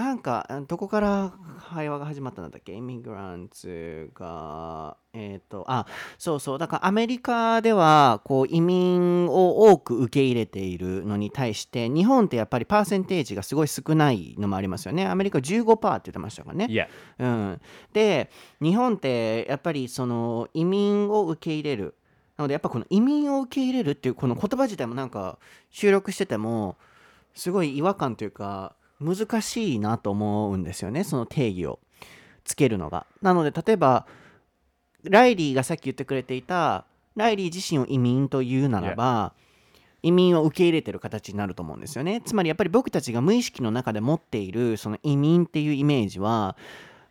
[0.00, 1.32] なんか、うんどこから
[1.70, 2.72] 会話が始まったんだっけ？
[2.72, 5.86] イミグランツが、えっ、と、あ、
[6.18, 15.06] そうそう、だからアメリカでは、こう、移民を多く受け入れているのに対して、日本ってやっぱりパーセンテージがすごい少ないのもありますよね。
[15.06, 16.66] アメリカ15%って言ってましたからね。
[17.18, 17.60] うん、
[17.92, 18.30] で
[18.62, 21.94] 日本ってやっぱりその移民を受け入れる。
[22.36, 25.38] なのでやっぱこの移民を受け入れるっていうこの言葉自体もなんか
[25.70, 26.76] 収録してても
[27.34, 31.78] すごい違和感というか難しいなと思うんですよねその定義を。
[32.48, 33.06] つけるのが。
[33.22, 34.06] なので例えば
[35.04, 39.32] ライリーがさっき言ってくれていたライリー自身を移民というならば、
[40.02, 42.20] 移民を受け入れてる形になると思うんですよね。
[42.24, 46.56] つまりやっぱり僕たちが無意識の中で持っているその移民っていうイメージは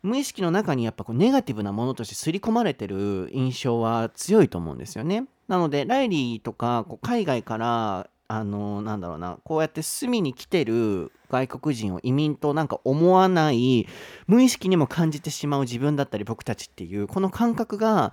[0.02, 5.26] 無意識の中にやっぱこうネガティブなものとして刷り込まれてる印象は強いと思うんですよね。
[5.48, 13.88] なのでライリーとかこう海外からあのなんだろうなこうやって住みに来てる外国人を移民となんか思わない
[14.26, 18.12] 無意識にも感じてしまう自分だったり僕たちっていうこの感覚が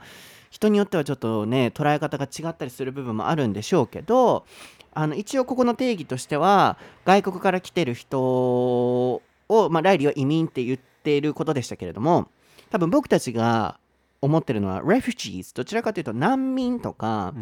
[0.50, 4.46] 人によってはちょっとね捉え方が違ったりする部分もあるんでしょうけど
[4.94, 9.22] あの一応ここの定義としては外国から来てる人を、
[9.70, 12.30] まあ、ライリーは移民って言っていることでしたけれども
[12.70, 13.78] 多分僕たちが
[14.22, 17.34] 思ってるのは refugees どちらかというと難民とか、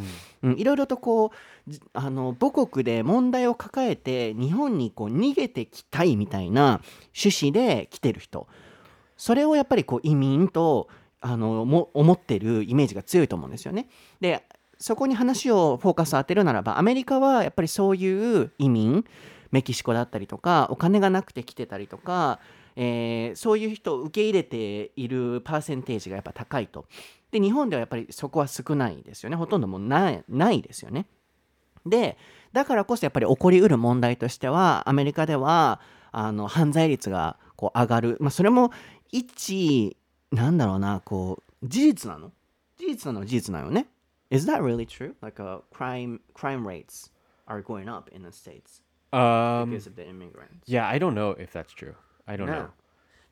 [0.41, 1.31] うん、いろいろとこ
[1.67, 6.81] うじあの母国で問題を抱えて日本にこう逃げてきたいみたいな
[7.15, 8.47] 趣旨で来てる人。
[9.15, 10.89] それをやっぱりこう移民と
[11.21, 13.87] あのも思ってるイメージが強いと思うんですよね。
[14.19, 14.43] で
[14.79, 19.05] そこに話をフォーカスを当てるならばアメリカはやっぱりそういう移民
[19.51, 22.39] メキシコだったりとかお金がなくて来てたりとか、
[22.75, 26.85] えーそういう人を受け入れているパーセンテージがやっぱ高いと。
[27.31, 31.07] で日本ではやっぱりそこは少ないですよねほとんどもうないないですよね。
[31.85, 32.17] で
[32.53, 35.81] だからこそやっぱり起こりうる問題としてはアメリカでは
[36.11, 38.71] あの犯罪率がこう上がる、まあ、それも
[39.11, 39.97] 一
[40.31, 42.31] なんだろうなこう事実なの？
[42.77, 43.87] 事実なのは事実なのよね
[44.31, 45.13] Is that really true?
[45.21, 47.11] Like、uh, crime crime rates
[47.47, 48.81] are going up in the states
[49.11, 50.63] Um, because of the immigrants.
[50.65, 51.93] yeah, I don't know if that's true.
[52.25, 52.67] I don't know.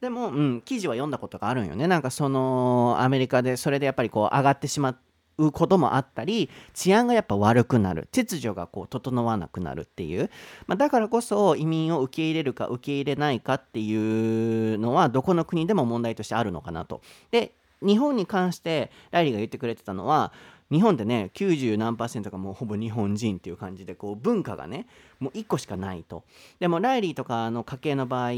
[0.01, 1.87] でも、うん、記事は読んだことがあるんよね。
[1.87, 4.97] なんかそのアメリカでそれでやっぱりこう上がってしま
[5.37, 10.29] うこともあったり治安がやっぱ悪くなる秩序がこう整わなくなるっていう、
[10.67, 17.01] まあ、だからこそ移民を受け入れるか受け入れないかっていうのはどこの国でも問題としてあるのかなと。
[17.31, 20.31] で日本に関してライリーが言ってくれてたのは
[20.71, 24.87] 日本でね90何パーセントがもうほぼ日本人っていう感じでこう文化がね
[25.19, 26.23] もう1個しかないと。
[26.59, 28.31] でもライリーとかの家系の場合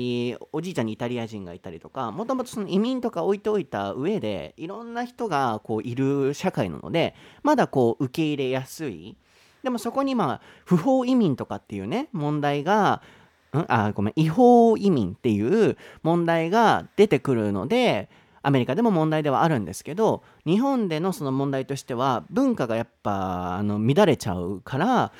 [0.52, 9.16] おじいちゃんにイタリア人がいたりとかもともとその移民とか置いておいた上でいろんな人がこういる社会なのでまだこう受け入れやすい。
[9.62, 13.02] でもそこにまあ不法移民とかっていうね問題が
[13.56, 13.66] ん？
[13.68, 18.10] あごめん違法移民っていう問題が出てくるので
[18.44, 25.14] アメリカでも問題ではあるんですけど日本でのその問題としては文化がやっぱあの乱れちゃうから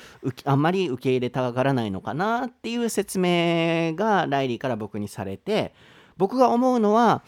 [0.44, 5.74] あんまり受け入れたがらないのかなっていう説明がライリーから僕にされて
[6.18, 7.24] 僕が思うのは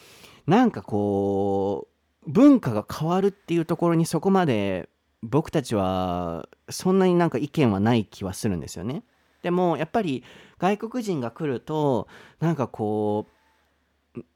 [0.47, 1.89] なんかこ
[2.27, 4.91] う文化が変わるっていうところにそこまで
[5.23, 9.03] 僕たちはそんなになんか意見はない気はするんですよね。
[9.43, 10.25] でもやっぱり
[10.59, 12.09] 外国人が来ると
[12.41, 13.36] なんかこう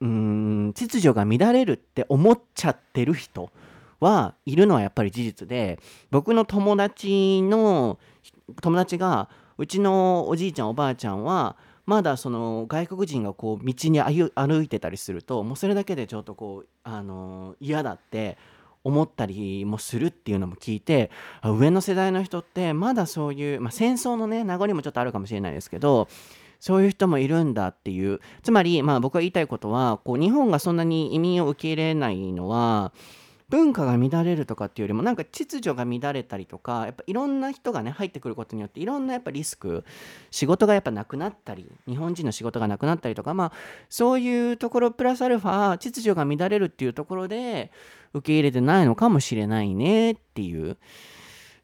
[0.01, 3.51] うん秩序が乱れるって思っちゃってる人
[4.01, 5.79] はいるのはやっぱり事実で
[6.11, 7.99] 僕の友達の
[8.61, 18.39] 友達がうちのおじいちゃんおばあちゃんはまだその外国人がこう道に歩いてたりするともうそれだけでちょっとこうあの嫌だって
[18.85, 21.11] 思ったりもするっていうのも聞いて
[21.45, 26.09] 上の世代の人ってまだそういう、まあ、戦争のね名残もちょっとあるかもしれないですけど
[26.61, 32.93] そういう人もいるんだっていうつまりまあ僕が言いたいことはこう日本がそんなに移民を受け入れないのは
[33.51, 39.85] 文化が乱れるとかっていうよりもなんか秩序が乱れたりとかやっぱいろんな人がね入ってくることによっていろんなやっぱリスク
[40.31, 43.53] 仕事がやっぱなくなったり日本人の仕事がなくなったりとかまあ
[43.89, 47.73] そういうところプラスアルファ秩序が乱れるっていうところで
[48.15, 50.77] 受け入れてないのかもしれないねっていう。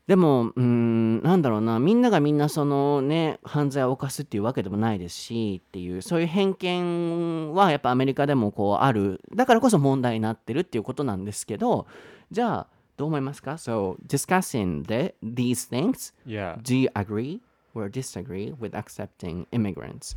[0.07, 9.21] でも、うーん、なんだろうな、みんながみんなそのね、犯罪を犯すっていうわけでもないですし、っていう、そういう偏見はやっぱアメリカでもこうある。
[9.35, 11.87] だからこそ問題になってるっていうことなんですけど、
[12.31, 12.66] じゃあ、
[12.97, 16.57] どう思いますか ?So, discussing the, these things, Yeah.
[16.62, 17.40] do you agree
[17.75, 20.16] or disagree with accepting immigrants?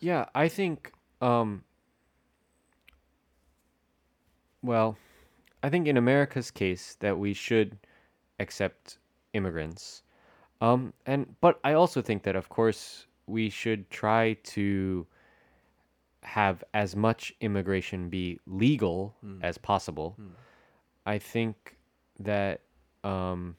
[0.00, 1.62] Yeah, I think um
[4.62, 4.96] well,
[5.62, 7.78] I think in America's case that we should
[8.38, 8.98] accept
[9.36, 10.02] immigrants.
[10.60, 15.06] Um and but I also think that of course we should try to
[16.22, 20.16] have as much immigration be legal as possible.
[21.14, 21.76] I think
[22.18, 22.60] that
[23.04, 23.56] um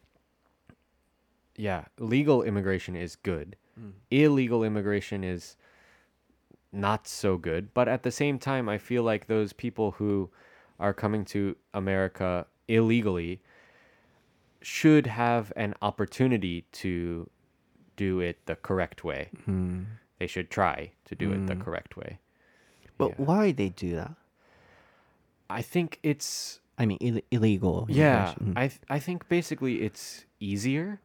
[1.55, 3.55] yeah, legal immigration is good.
[4.11, 5.55] Illegal immigration is
[6.71, 7.73] not so good.
[7.73, 10.29] But at the same time, I feel like those people who
[10.79, 13.41] are coming to America illegally
[14.61, 17.29] should have an opportunity to
[17.95, 19.29] do it the correct way.
[19.45, 19.83] Hmm.
[20.19, 21.61] They should try to do it the hmm.
[21.61, 22.19] correct way.
[22.97, 23.25] But Yeah.
[23.25, 24.13] why they do that?
[25.49, 27.87] I think it's I mean, Ill- illegal.
[27.89, 28.33] yeah.
[28.37, 28.53] immigration.
[28.55, 30.99] I th- I think basically it's easier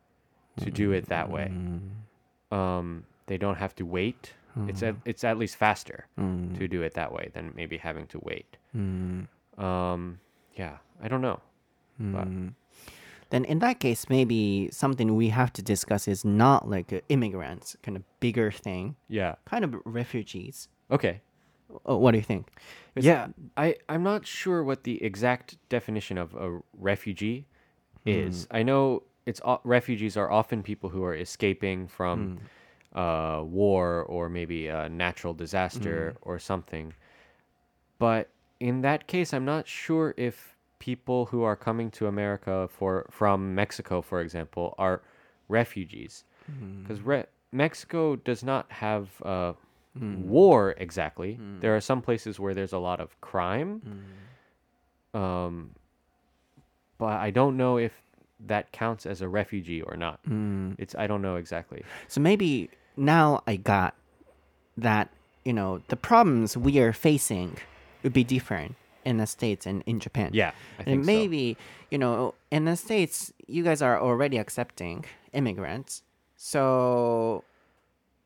[0.60, 1.48] to do it that way.
[1.48, 2.54] Hmm.
[2.54, 4.34] Um, they don't have to wait.
[4.68, 8.18] It's at, it's at least faster to do it that way than maybe having to
[8.22, 8.58] wait.
[9.56, 10.18] Um,
[10.54, 11.40] yeah, I don't know.
[11.98, 12.28] But
[13.32, 17.96] then in that case, maybe something we have to discuss is not like immigrants, kind
[17.96, 19.36] of bigger thing, yeah.
[19.46, 20.68] kind of refugees.
[20.90, 21.22] Okay.
[21.88, 22.48] Uh, what do you think?
[22.94, 27.46] Yeah, I I'm not sure what the exact definition of a refugee
[28.04, 28.46] is.
[28.50, 32.38] I know it's refugees are often people who are escaping from
[32.94, 36.92] uh, war or maybe a natural disaster or something.
[37.98, 38.28] But
[38.60, 40.51] in that case, I'm not sure if
[40.82, 45.00] people who are coming to America for from Mexico, for example, are
[45.48, 46.82] refugees mm.
[46.82, 49.52] because re- Mexico does not have uh,
[49.96, 50.18] mm.
[50.24, 51.38] war exactly.
[51.40, 51.60] Mm.
[51.60, 53.80] There are some places where there's a lot of crime.
[55.14, 55.70] Um,
[56.98, 57.92] but I don't know if
[58.48, 60.18] that counts as a refugee or not.
[60.78, 61.84] It's I don't know exactly.
[62.08, 63.94] So maybe now I got
[64.76, 65.10] that,
[65.44, 67.58] you know, the problems we are facing
[68.02, 70.30] would be different in the States and in Japan.
[70.32, 71.06] Yeah, I think and so.
[71.12, 71.56] maybe,
[71.90, 76.02] you know, in the States, you guys are already accepting immigrants.
[76.36, 77.44] So,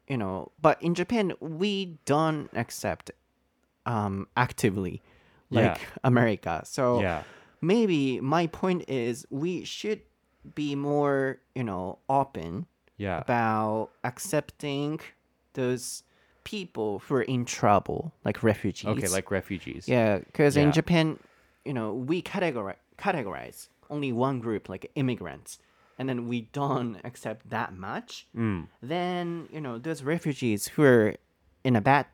[0.09, 3.11] you know, but in Japan, we don't accept
[3.85, 5.03] um, actively
[5.51, 5.87] like Yeah.
[6.05, 6.63] America.
[6.65, 7.23] So, Yeah.
[7.61, 10.01] maybe my point is we should
[10.55, 13.19] be more, you know, open Yeah.
[13.21, 15.01] about accepting
[15.55, 16.03] those
[16.47, 18.87] people who are in trouble, like refugees.
[18.87, 19.89] Okay, like refugees.
[19.89, 21.19] yeah, because in Japan,
[21.65, 25.59] you know, we categorize categorize only one group, like immigrants,
[25.99, 28.27] and then we don't accept that much.
[28.35, 28.69] Mm.
[28.81, 31.15] Then you know, those refugees who are
[31.65, 32.07] in a bad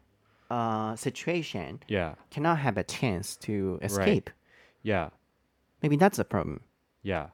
[0.51, 2.14] uh, situation Yeah.
[2.31, 4.29] cannot have a chance to escape.
[4.83, 5.09] Yeah.
[5.83, 6.61] Maybe that's a problem
[7.03, 7.27] Yeah.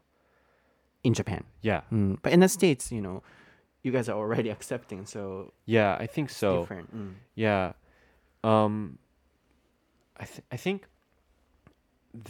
[1.05, 1.45] in Japan.
[1.63, 1.83] Yeah.
[1.93, 3.23] Mm, But in the states, you know,
[3.89, 6.61] you guys are already accepting, so Yeah, I think so.
[6.61, 6.89] different.
[6.95, 7.15] Mm.
[7.35, 7.73] Yeah.
[8.45, 8.99] Um
[10.23, 10.87] I th- I think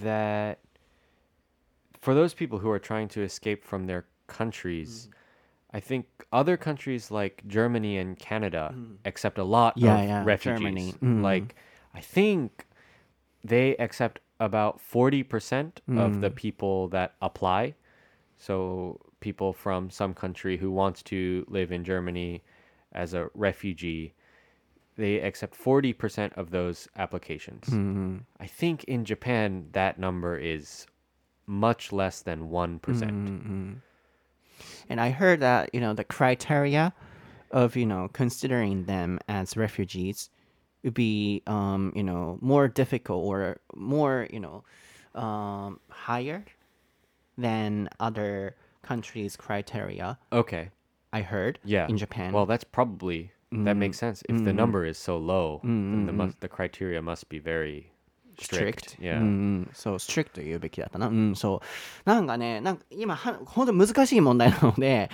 [0.03, 0.59] that
[2.01, 5.09] for those people who are trying to escape from their countries,
[5.73, 10.59] I think other countries like Germany and Canada accept a lot Yeah, of yeah, refugees.
[10.61, 10.93] Germany.
[11.03, 11.23] Mhm.
[11.23, 11.55] Like
[11.95, 12.67] I think
[13.45, 17.75] they accept about 40% of the people that apply.
[18.37, 22.43] So people from some country who wants to live in Germany
[22.93, 24.15] as a refugee,
[24.97, 27.65] they accept 40% of those applications.
[27.67, 28.19] Mm-hmm.
[28.41, 30.87] I think in Japan that number is
[31.47, 32.81] much less than 1%.
[32.81, 33.73] Mm-hmm.
[34.89, 36.93] And I heard that you know the criteria
[37.51, 40.31] of you know considering them as refugees
[40.83, 44.65] would be um, you know more difficult or more you know
[45.15, 46.45] um, higher
[47.37, 48.57] than other
[48.88, 50.18] countries' criteria.
[50.32, 50.70] Okay.
[51.12, 51.60] I heard.
[51.64, 51.88] Yeah.
[51.90, 52.32] In Japan.
[52.34, 54.24] Well, that's probably that makes sense.
[54.28, 56.18] If the number is so low, then the Mm-hmm.
[56.18, 57.92] must, the criteria must be very
[58.40, 58.98] strict.
[59.00, 59.20] うん Yeah.
[59.20, 61.08] うん、そう、strict と言うべきだったな。
[61.08, 62.10] うん、そう。
[62.10, 65.12] なんかね、なんか今は、本当難しい問題なので、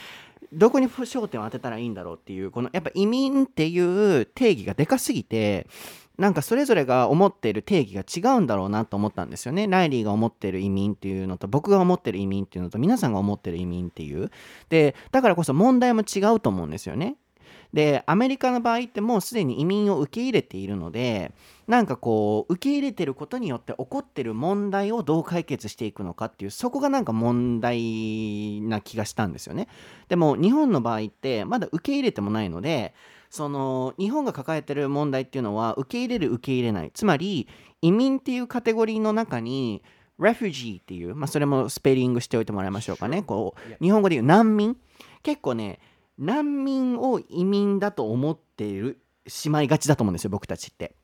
[0.53, 3.77] どこに焦点を当てたらいいんだろうっていう、このやっぱ移民ってい
[4.21, 5.67] う定義がでかすぎて、
[6.18, 9.66] なんかそれぞれが思っている定義が違うんだろうなと思ったんですよね。
[9.66, 14.30] ライリーが思ってる移民っていうのと、僕が思ってる移民っていうのと、皆さんが思ってる移民っていう。
[14.68, 17.16] で、だからこそ問題も違うと思うんですよね。
[17.74, 21.32] でアメリカの場合ってもうすでに移民を受け入れているので
[21.66, 29.68] なんかこう受け入れてることによって起こってる問題をどう解決していくのかっていうそこがなんか問題な気がしたんですよね
[30.08, 32.94] でも日本の場合ってまだ受け入れてもないので
[33.34, 36.92] その日本が抱えてる問題っていうのは受け入れる受け入れない。
[36.94, 37.48] つまり
[37.82, 39.82] 移民っていうカテゴリーの中に
[40.20, 43.24] refugee っていう、まあ、それもスペリングしておいてもらいましょうかね。
[43.24, 44.76] こう日本語で言う難民。
[45.24, 45.80] 結構ね
[46.16, 50.94] 難民を移民だと思っているしまいがちだと思うんですよ僕たちって。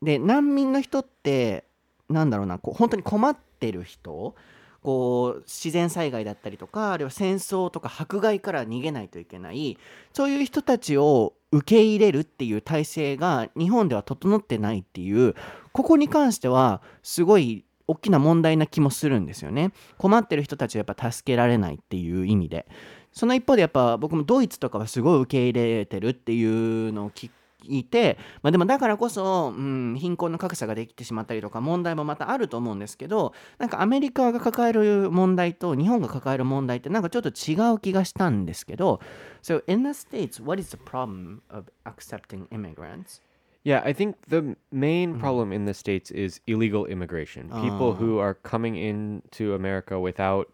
[0.00, 1.64] で難民の人って
[2.08, 4.36] なんだろうなこう本当に困ってる人
[4.82, 9.76] こう自然災害だったりとかあるいは戦争とか迫害から逃げないといけない。
[10.12, 15.34] そういう人たちを受け入れるっていう体制が日本では整ってないっていう
[15.72, 19.72] ここに関してはすごい大きな問題な気もするんですよね。
[19.98, 22.66] 困ってる人たちはやっぱ助けられないっていう意味で。
[23.12, 27.30] その一方でやっぱ僕もドイツとかはすごい受け入れてるっていうのを聞
[27.64, 39.00] いて、まあ、でもだからこそ、うん、貧困の格差ができてしまったりとか問題もまたあると思うんですけどなんかアメリカが抱える問題と日本が抱える問題ってなんかちょっと違う気がしたんですけど
[39.42, 43.20] So in the States, what is the problem of accepting immigrants?
[43.64, 47.48] Yeah, I think the main problem in the States is illegal immigration.
[47.62, 50.48] People who are coming into America without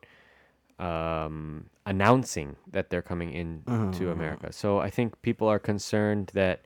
[0.78, 4.52] um, announcing that they're coming into America.
[4.52, 6.60] So I think people are concerned that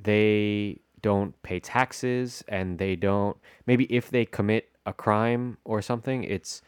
[0.00, 3.36] they don't pay taxes and they don't,
[3.66, 6.62] maybe if they commit a crime or something, it's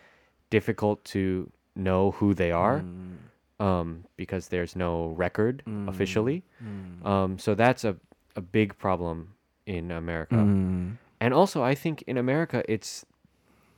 [0.51, 2.81] difficult to know who they are.
[2.81, 3.17] Mm.
[3.61, 5.87] Um, because there's no record mm.
[5.87, 6.43] officially.
[6.65, 7.05] Mm.
[7.07, 7.95] Um, so that's a,
[8.35, 9.35] a big problem
[9.67, 10.37] in America.
[11.21, 13.05] And also, I think in America, it's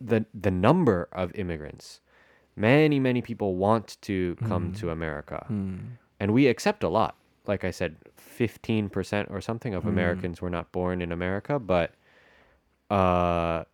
[0.01, 2.01] the the number of immigrants.
[2.55, 4.81] Many many people want to come mm-hmm.
[4.81, 5.45] to America,
[6.21, 7.17] and we accept a lot.
[7.47, 11.93] Like I said, fifteen percent or something of Americans were not born in America, but
[12.91, 13.65] uh,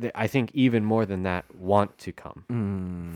[0.00, 2.44] th- I think even more than that want to come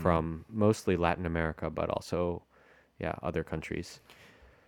[0.01, 2.43] from mostly Latin America, but also,
[2.99, 3.99] yeah, other countries.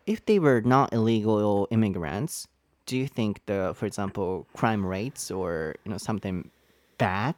[0.06, 2.48] If they were not illegal immigrants,
[2.86, 6.50] do you think the, for example, crime rates or you know something
[6.98, 7.36] bad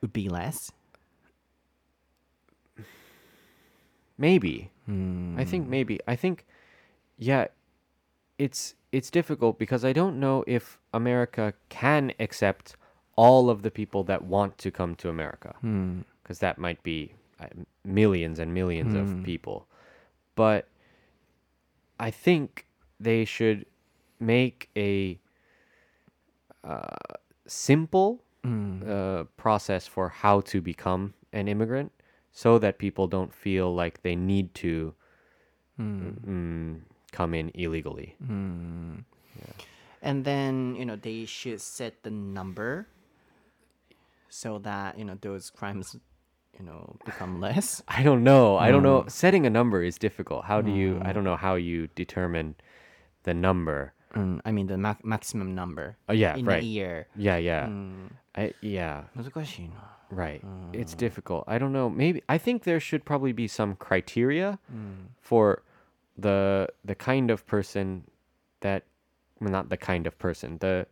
[0.00, 0.70] would be less?
[4.18, 4.70] Maybe.
[5.38, 5.98] I think maybe.
[6.06, 6.46] I think
[7.18, 7.46] yeah,
[8.38, 12.76] it's it's difficult because I don't know if America can accept
[13.16, 15.54] all of the people that want to come to America.
[16.22, 17.46] Because that might be uh,
[17.84, 19.66] millions and millions of people.
[20.34, 20.68] But
[21.98, 22.66] I think
[23.00, 23.66] they should
[24.20, 25.18] make a
[26.64, 26.96] uh,
[27.46, 28.22] simple
[28.88, 31.92] uh, process for how to become an immigrant
[32.34, 34.92] so that people don't feel like they need to
[35.80, 36.18] mm.
[36.26, 36.80] Mm,
[37.12, 38.16] come in illegally.
[38.20, 39.04] Mm.
[39.38, 39.64] Yeah.
[40.02, 42.88] And then you know they should set the number
[44.28, 45.96] so that you know those crimes
[46.58, 47.80] you know become less.
[47.88, 48.58] I don't know.
[48.58, 49.02] I don't know.
[49.02, 49.08] Hmm.
[49.08, 50.44] Setting a number is difficult.
[50.44, 50.98] How do you?
[51.00, 51.14] I hmm.
[51.14, 52.56] don't know how you determine
[53.22, 53.94] the number.
[54.14, 55.96] Mm, I mean the ma- maximum number.
[56.08, 56.62] Oh yeah, in right.
[56.62, 57.06] a year.
[57.16, 57.66] Yeah, yeah.
[57.66, 58.06] Hmm.
[58.34, 59.04] I, yeah.
[59.14, 59.93] 難しいな。
[60.10, 60.42] Right.
[60.72, 60.96] It's uh.
[60.96, 61.44] difficult.
[61.46, 61.88] I don't know.
[61.88, 65.06] Maybe I think there should probably be some criteria mm.
[65.20, 65.62] for
[66.16, 68.04] the the kind of person
[68.60, 68.84] that
[69.40, 70.58] well, not the kind of person.
[70.58, 70.86] The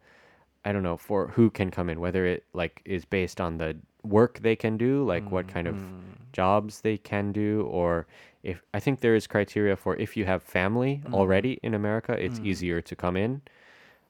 [0.65, 3.77] I don't know for who can come in whether it like is based on the
[4.03, 6.01] work they can do, like what kind of mm.
[6.33, 8.07] jobs they can do or
[8.43, 11.15] if I think there is criteria for if you have family mm.
[11.15, 13.43] already in America, it's easier to come in.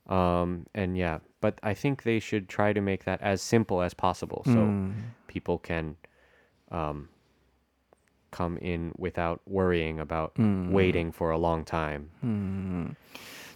[0.07, 3.93] Um, and yeah, but I think they should try to make that as simple as
[3.93, 4.53] possible so
[5.27, 5.97] people can
[6.71, 7.09] um,
[8.31, 10.33] come in without worrying about
[10.71, 12.09] waiting for a long time.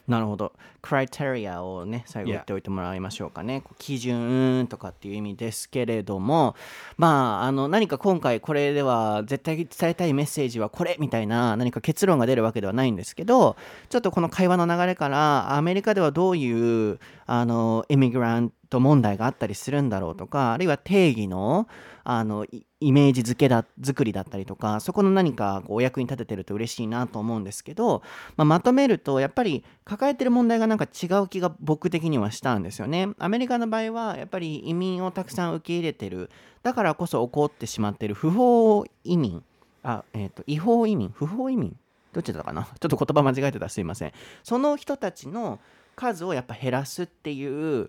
[0.08, 0.52] なるほど。
[0.87, 3.65] クライテリアをね、最後言っておいてもらいましょうかね。
[3.79, 6.55] 基準とかっていう意味ですけれども、
[6.97, 13.57] まあ、あの、何か今回これでは絶対伝えたいメッセージはこれみたいな何か結論が出るわけではないんですけど、
[13.89, 21.67] ちょっとこの会話の流れから、アメリカではどういう、あの、エミグラント問題があったりするんだろうとか、あるいは定義の、
[22.05, 28.03] あの、イイメージ付けだ、作りだったりとか、そこの何かこうお役に立ててると嬉しいなと思うんですけど、
[28.37, 33.09] まあ、まとめると、やっぱり抱えてる問題がななんか違う気が僕的にはしたんですよね。
[33.19, 36.31] アメリカの場合はやっぱり移民をたくさん受け入れてる
[36.63, 39.43] だからこそ起こってしまってる不法移民
[39.83, 41.09] あ、えー、と違法移民？
[41.09, 41.75] 不法移民？
[42.13, 42.65] どっちだったかな？
[42.65, 44.13] ちょっと言葉間違えてたらすいません。
[44.45, 45.59] その人たちの
[45.95, 47.89] 数をやっぱ減らすっていう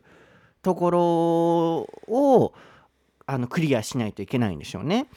[0.62, 1.02] ところ
[2.14, 2.54] を
[3.26, 5.08] あのクリアしないといけないんでしょうね。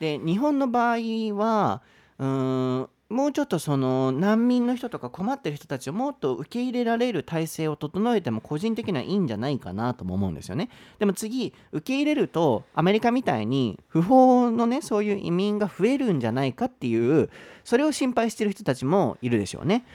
[0.00, 0.96] で日本の場合
[1.36, 1.82] は
[2.18, 10.68] うーんもうちょっとその難民の人とか困ってる人たちをもっと受け入れられる体制を整えても個人的にはいいんじゃないかなとも思うんですよね。
[10.98, 17.30] でも次受け入れるとアメリカみたいに不法のねそういう移民が増えるんじゃないかっていう
[17.64, 19.86] それを心配してる人たちもいるでしょうね。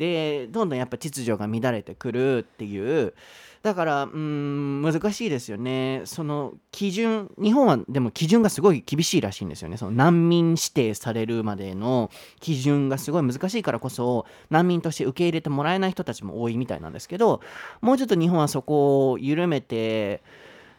[0.00, 3.14] でどんどんやっぱ秩序が乱れてくるっていう。
[3.62, 6.00] だからうん難しいですよね。
[6.06, 9.76] その基準日本はでも基準がすごい厳しいらしいんですよね。
[9.76, 17.42] その難民指定されるまでの基準がすごい難しいからこそ難民として受け入れてもらえない人たちも多いみたいなんですけど
[17.82, 20.22] もうちょっと日本はそこを緩めて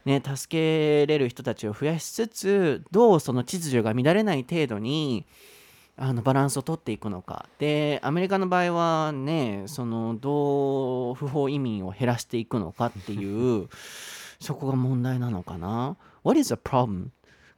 [0.04, 5.28] ね、助けれる人たちを増やしつつどうその秩序が乱れない程度に
[5.98, 13.68] あのバランスを取っていくのかでアメリカの場合はねそのどう不法移民を減らしていくのかっていう
[14.40, 17.10] そこが問題なのかな What is the problem?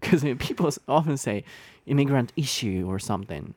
[0.01, 1.45] Because people often say
[1.88, 3.53] immigrant issue or something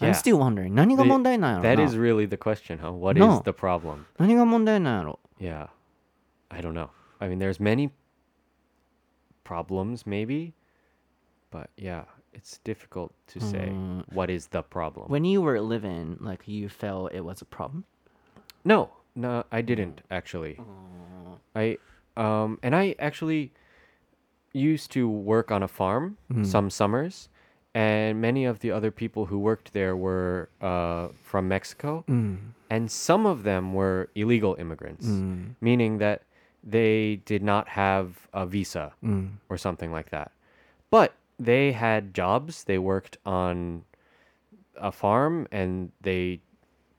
[0.00, 0.12] I'm Yeah.
[0.14, 2.90] still wondering 何が問題なんやろ That な is really the question, huh?
[2.90, 4.04] What is the problem?
[4.18, 5.68] 何が問題なんやろ Yeah.
[6.48, 6.88] I don't know.
[7.20, 7.90] I mean, there's many
[9.44, 10.52] problems, maybe,
[11.50, 12.04] but yeah,
[12.34, 14.04] it's difficult to say Mm.
[14.12, 15.08] what is the problem.
[15.08, 17.84] When you were living like you felt it was a problem
[18.64, 20.58] no, no, I didn't actually.
[21.54, 21.78] I
[22.16, 23.52] um, and I actually
[24.52, 27.28] used to work on a farm some summers,
[27.74, 32.04] and many of the other people who worked there were uh, from Mexico,
[32.70, 35.06] and some of them were illegal immigrants,
[35.60, 36.22] meaning that
[36.62, 38.92] they did not have a visa
[39.48, 40.32] or something like that.
[40.90, 41.14] But
[41.44, 42.64] they had jobs.
[42.64, 43.84] They worked on
[44.76, 46.40] a farm, and they,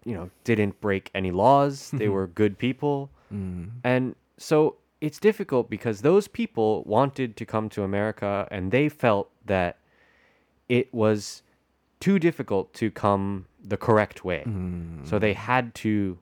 [0.03, 1.91] you know, didn't break any laws.
[1.91, 2.13] They mm-hmm.
[2.13, 3.69] were good people, mm-hmm.
[3.83, 9.29] and so it's difficult because those people wanted to come to America, and they felt
[9.45, 9.77] that
[10.69, 11.43] it was
[11.99, 14.43] too difficult to come the correct way.
[14.45, 15.05] Mm-hmm.
[15.05, 16.17] So they had to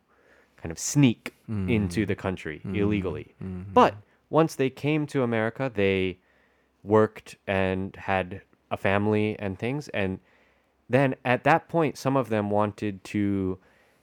[0.57, 1.33] kind of sneak
[1.67, 3.35] into the country illegally.
[3.73, 3.95] But
[4.29, 6.17] once they came to America, they
[6.83, 9.87] worked and had a family and things.
[9.89, 10.19] And
[10.89, 13.57] then at that point, some of them wanted to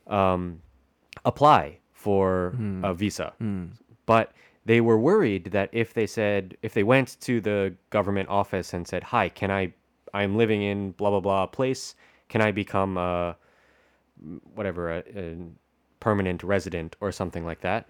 [0.07, 0.61] um,
[1.25, 2.55] apply for
[2.85, 3.33] a visa.
[4.07, 4.33] But
[4.65, 8.87] they were worried that if they said, if they went to the government office and
[8.87, 9.73] said, Hi, can I,
[10.15, 11.95] I'm living in blah, blah, blah place,
[12.29, 13.37] can I become a,
[14.55, 15.37] whatever, a, a
[16.01, 17.89] permanent resident or something like that?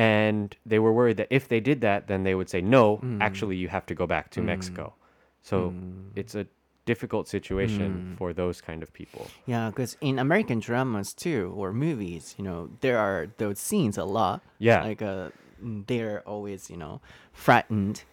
[0.00, 3.20] And they were worried that if they did that, then they would say, no, hmm.
[3.20, 4.46] actually, you have to go back to hmm.
[4.46, 4.94] Mexico.
[5.42, 6.08] So hmm.
[6.16, 6.46] it's a
[6.86, 9.26] difficult situation for those kind of people.
[9.44, 14.04] Yeah, because in American dramas too, or movies, you know, there are those scenes a
[14.04, 14.40] lot.
[14.58, 14.82] Yeah.
[14.82, 15.28] Like uh,
[15.60, 17.02] they're always, you know,
[17.34, 18.04] frightened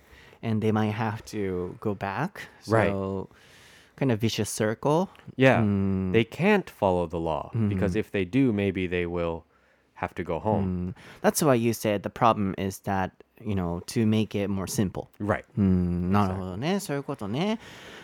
[0.44, 2.50] and they might have to go back.
[2.68, 2.94] Right.
[3.96, 5.10] Kind of vicious circle.
[5.38, 5.64] Yeah,
[6.12, 9.47] they can't follow the law because if they do, maybe they will
[10.00, 10.94] have to go home.
[11.22, 13.12] That's why you said the problem is that,
[13.44, 15.08] you know, to make it more simple.
[15.20, 15.44] Right.
[15.58, 16.80] うん、なるほどね。
[16.80, 17.60] そういうことね。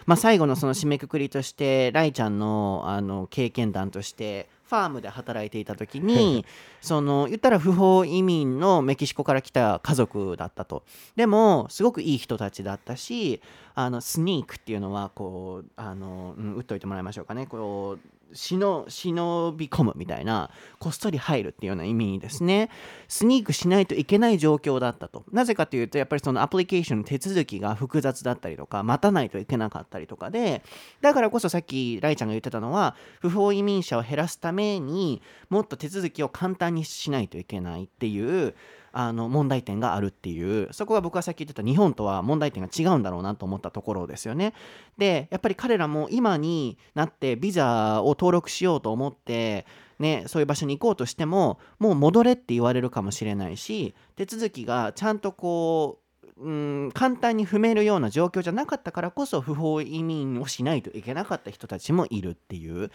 [0.05, 6.45] まあ、最後のその締めくくりとして、ライちゃんのあの経験談として、ファームで働いていた時に、
[6.81, 10.83] その言ったら不法移民のメキシコから来た家族だったと。
[11.15, 13.39] でも、すごくいい人たちだったし、
[13.75, 17.45] あのスニークっていうのはこうあの、うん、打っといてもらいましょうかね。
[17.45, 22.69] こう忍忍び込むみたいなこっそり入るっていうような意味ですね。
[23.07, 25.23] スニークしないといけない状況だったと。
[25.31, 30.63] なぜかというとやっぱりそのアプリケーションの手続きが複雑だったりとか待たないといけなかったりとかで
[31.01, 38.55] だからこそさっきライちゃんが言ってたのは不法移民者を減らすためにもっと手続きを簡単にしないといけないっていう
[38.95, 44.53] あの問題点があるっていうそこが僕がさっき言ってた日本とは問題点が違うんだろうなと思ったところですよね。
[44.97, 49.65] でやっぱり彼らも今になってビザを登録しようと思って、
[49.97, 56.03] ね、そういう場所に行こうとしてももう戻れって言われるかもしれないし手続きがちゃんとこう
[56.43, 56.51] う
[56.87, 62.91] ん簡単に踏めるような状況じゃなかったからこそ不法移民をしないといけなかった人たちもいるっていう。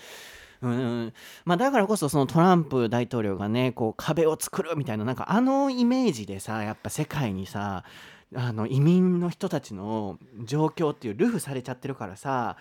[0.61, 1.12] うん
[1.44, 7.84] まあ、だからこそそのトランプ大統領がねこう壁を作るみたいななんかあのイメージでさやっぱ世界にさ
[8.34, 12.56] あの移民の人たちの状況っていうルフされちゃってるからさ、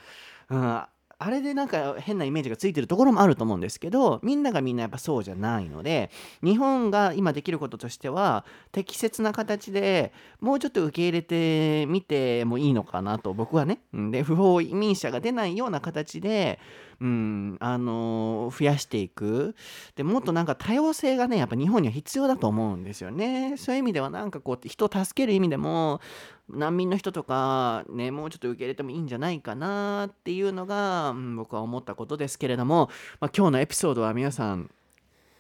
[0.50, 0.84] うん、
[1.20, 6.12] あれでなんか変なイメージがついてるところもあると思うんですけどみんながみんなやっぱそうじゃないので
[6.44, 16.60] 日本が今できることとしては適切な形でもうちょっと受け入れてみてもいいのかなと僕はねで不法移民者が出ないような形で
[17.00, 19.56] うん、あの増やしていく。
[19.96, 23.56] でもっとなんか多様性がねやっぱ日本には必要だと思うんですよね。
[23.58, 26.02] そういう意味ではなんかこう人を助ける意味でも
[26.50, 32.90] 難民の人とかねもうちょっと受け入れてもいいんじゃないかなっていうのが、うん僕は思ったことですけれども、
[33.20, 34.72] まあ、今日のエピソードは皆さん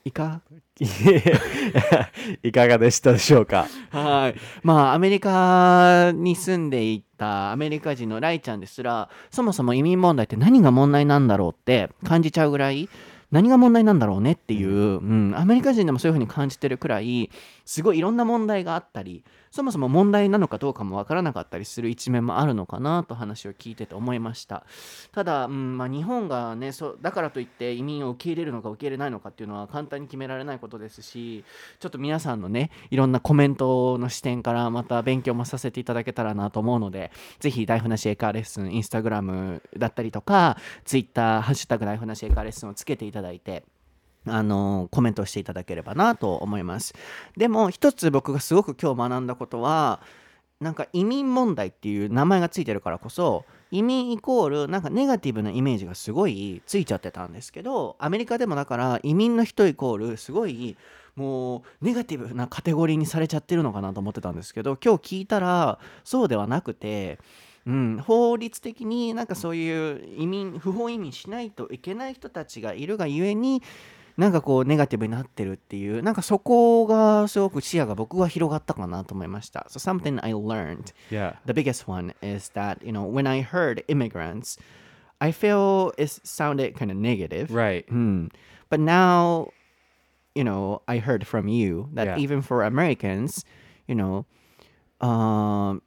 [0.07, 0.41] いか
[2.43, 3.67] いかがでしたでしょうか？
[3.89, 4.39] はい。
[4.63, 12.89] まあ、アメリカに住んでいたアメリカ人のライちゃんですら、そもそも移民問題って何が問題なんだろうって感じちゃうぐらい、
[13.31, 17.29] 何が問題なんだろうねっていう、うん、アメリカ人でもそういうふうに感じてるくらい、
[17.67, 24.65] すごいいろんな問題があったり、そもそも問題なのかどうかもわからなかったりする一面もあるのかなと話を聞いてて思いました。
[25.11, 31.43] ただ、うんまあ、日本がねそだからといって移民を受け入れるのか受け入れないのかっていうのは簡単に決められないことですし
[31.79, 43.65] ちょっと皆さんのねいろんなコメントの視点からまた勉強もさせていただけたらなと思うのでぜひライフなしエカーレッスンインスタグラムだったりとかツイッターハッシュタグライフなしエカーレッスンをつけていただいて
[44.29, 46.93] あのコメントしていただければなと思います。
[47.35, 50.01] でも一つ僕がすごく今日学んだことは
[50.59, 60.75] なんか移民問題っていう名前がついてるからこそ移民イコールなんかネガティブなイメージがすごいついちゃってたんですけどアメリカでもだから移民の人イコールすごい
[61.15, 67.19] もうネガティブなカテゴリーにされちゃってるのかなと思ってたんですけど今日聞いたらそうではなくて
[67.67, 73.61] うん、法律的になんかそういう移民不法移民しないといけない人たちがいるがゆえに
[74.16, 79.66] なんかこうネガティブになってるっていうなんかそこがすごく視野が僕は広がったかなと思いました。
[79.70, 81.34] So something I learned Yeah.
[81.46, 84.58] the biggest one is that you know when I heard immigrants,
[85.18, 87.54] I feel it sounded kind of negative.
[87.54, 87.88] Right.
[87.88, 88.26] Hmm.
[88.68, 89.48] But now,
[90.34, 92.18] you know, I heard from you that Yeah.
[92.18, 93.44] even for Americans,
[93.86, 94.26] you know,
[95.00, 95.80] um,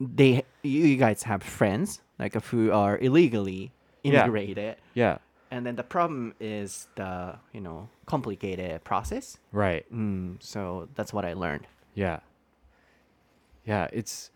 [0.00, 3.72] they you guys have friends like who are illegally
[4.02, 4.24] Yeah.
[4.24, 5.18] immigrated, Yeah.
[5.51, 9.37] and then the problem is the you know complicated process.
[9.51, 9.85] Right.
[9.93, 11.67] Mm, so that's what I learned.
[11.93, 12.19] Yeah.
[13.65, 14.31] Yeah, it's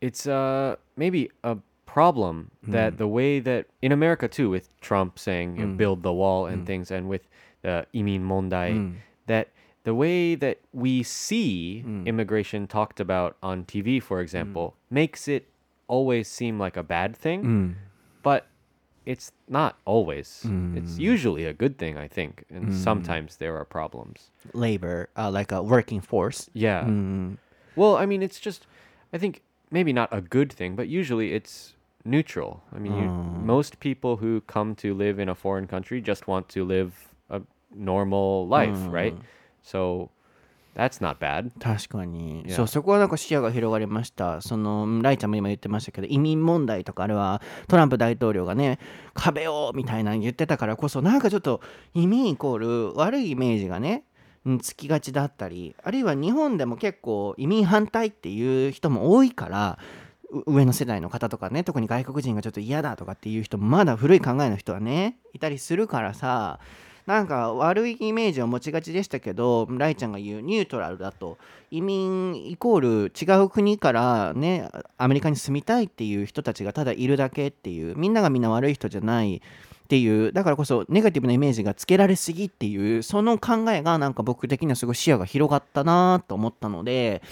[0.00, 2.72] it's uh maybe a problem mm.
[2.72, 5.76] that the way that in America too with Trump saying you know, mm.
[5.76, 6.66] build the wall and mm.
[6.66, 7.22] things and with
[7.64, 8.94] uh, the imin mondai
[9.26, 9.48] that
[9.84, 15.48] the way that we see immigration talked about on TV for example makes it
[15.88, 17.74] always seem like a bad thing
[19.12, 20.28] it's not always
[20.78, 20.98] it's mm.
[21.12, 22.74] usually a good thing i think and mm.
[22.74, 26.48] sometimes there are problems Labor, uh, like a working force.
[26.52, 26.84] yeah.
[26.84, 27.38] Mm.
[27.76, 28.66] Well, I mean, it's just,
[29.12, 32.62] I think maybe not a good thing, but usually it's neutral.
[32.74, 33.22] I mean, you, oh.
[33.40, 37.42] most people who come to live in a foreign country just want to live a
[37.74, 39.14] normal life, right?
[39.16, 39.24] Oh.
[39.62, 40.10] So
[40.78, 41.50] that's not bad.
[41.60, 42.54] 確かに、Yeah.
[42.54, 48.78] そうそこはなんか視野が広がりましたそのライちゃんも今言ってましたけど移民問題とかあれはトランプ大統領がね
[49.12, 51.60] 壁をみたいなの言ってたからこそなんかちょっと
[51.94, 54.04] 移民イコール悪いイメージがね
[54.46, 59.78] うんつきがちだったりあるいは日本でも結構移民反対っていう人も多いから
[60.30, 66.60] う上の世代の方とかね特に外国人がちょっと嫌だとかっていう人もまだ古い考えの人はねいたりするからさ
[67.08, 71.38] なんか悪いイメージを持ちがちでしたけどライちゃんが言うニュートラルだと。
[71.70, 79.40] 移民イコール違う国からねアメリカに住みたいっていう人たちがただいるだけっていうみんながみんな悪い人じゃないっ
[79.88, 87.22] ていうだからこそネガティブなイメージがつけられすぎっていうその考えがなんか僕的にはすごい視野が広がったなと思ったので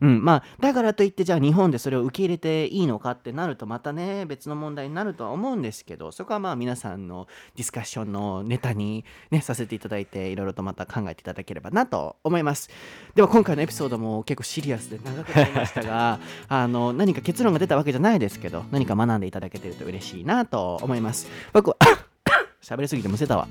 [0.00, 7.26] うん、まあだからといってじゃあ日本でそれを受け入れていいのかってなるとまたね別の問題になるとは思うんですけどそこはまあ皆さんの
[7.56, 12.70] ディスカッションのネタにねさせていただいていろいろとまた考えていただければなと思います。
[13.14, 21.28] では今回のエピソードも結構シリアスで長くなりましたがあの何か結論が出たわけじゃないですけど何か学んでいただけてると嬉しいなと思います。
[21.52, 21.76] 僕は
[22.62, 23.48] 喋りすぎてむせたわ。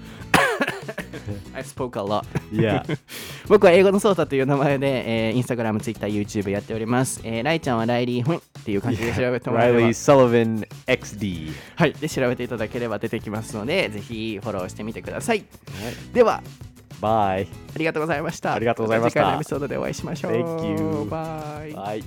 [1.53, 2.25] I spoke a lot.
[2.51, 2.83] Yeah.
[3.47, 7.21] 僕は英語の操作という名前で、えー、インスタグラム、ツイッター、YouTube やっております。
[7.23, 11.51] えー、ライちゃんはライリー・ホンっていう感じで調べてもらえば Riley Sullivan XD。
[11.75, 11.93] はい。
[11.93, 15.37] で、調べていただければ出てきますので、ぜひフォローしてみてください。
[15.37, 15.45] はい、
[16.13, 16.41] では、
[17.01, 17.47] バイ。
[17.75, 18.53] ありがとうございました。
[18.53, 19.19] ありがとうございました。
[19.19, 20.31] 次回のエピソードでお会いしましょう。
[20.31, 21.09] Thank you.
[21.09, 22.03] バイ。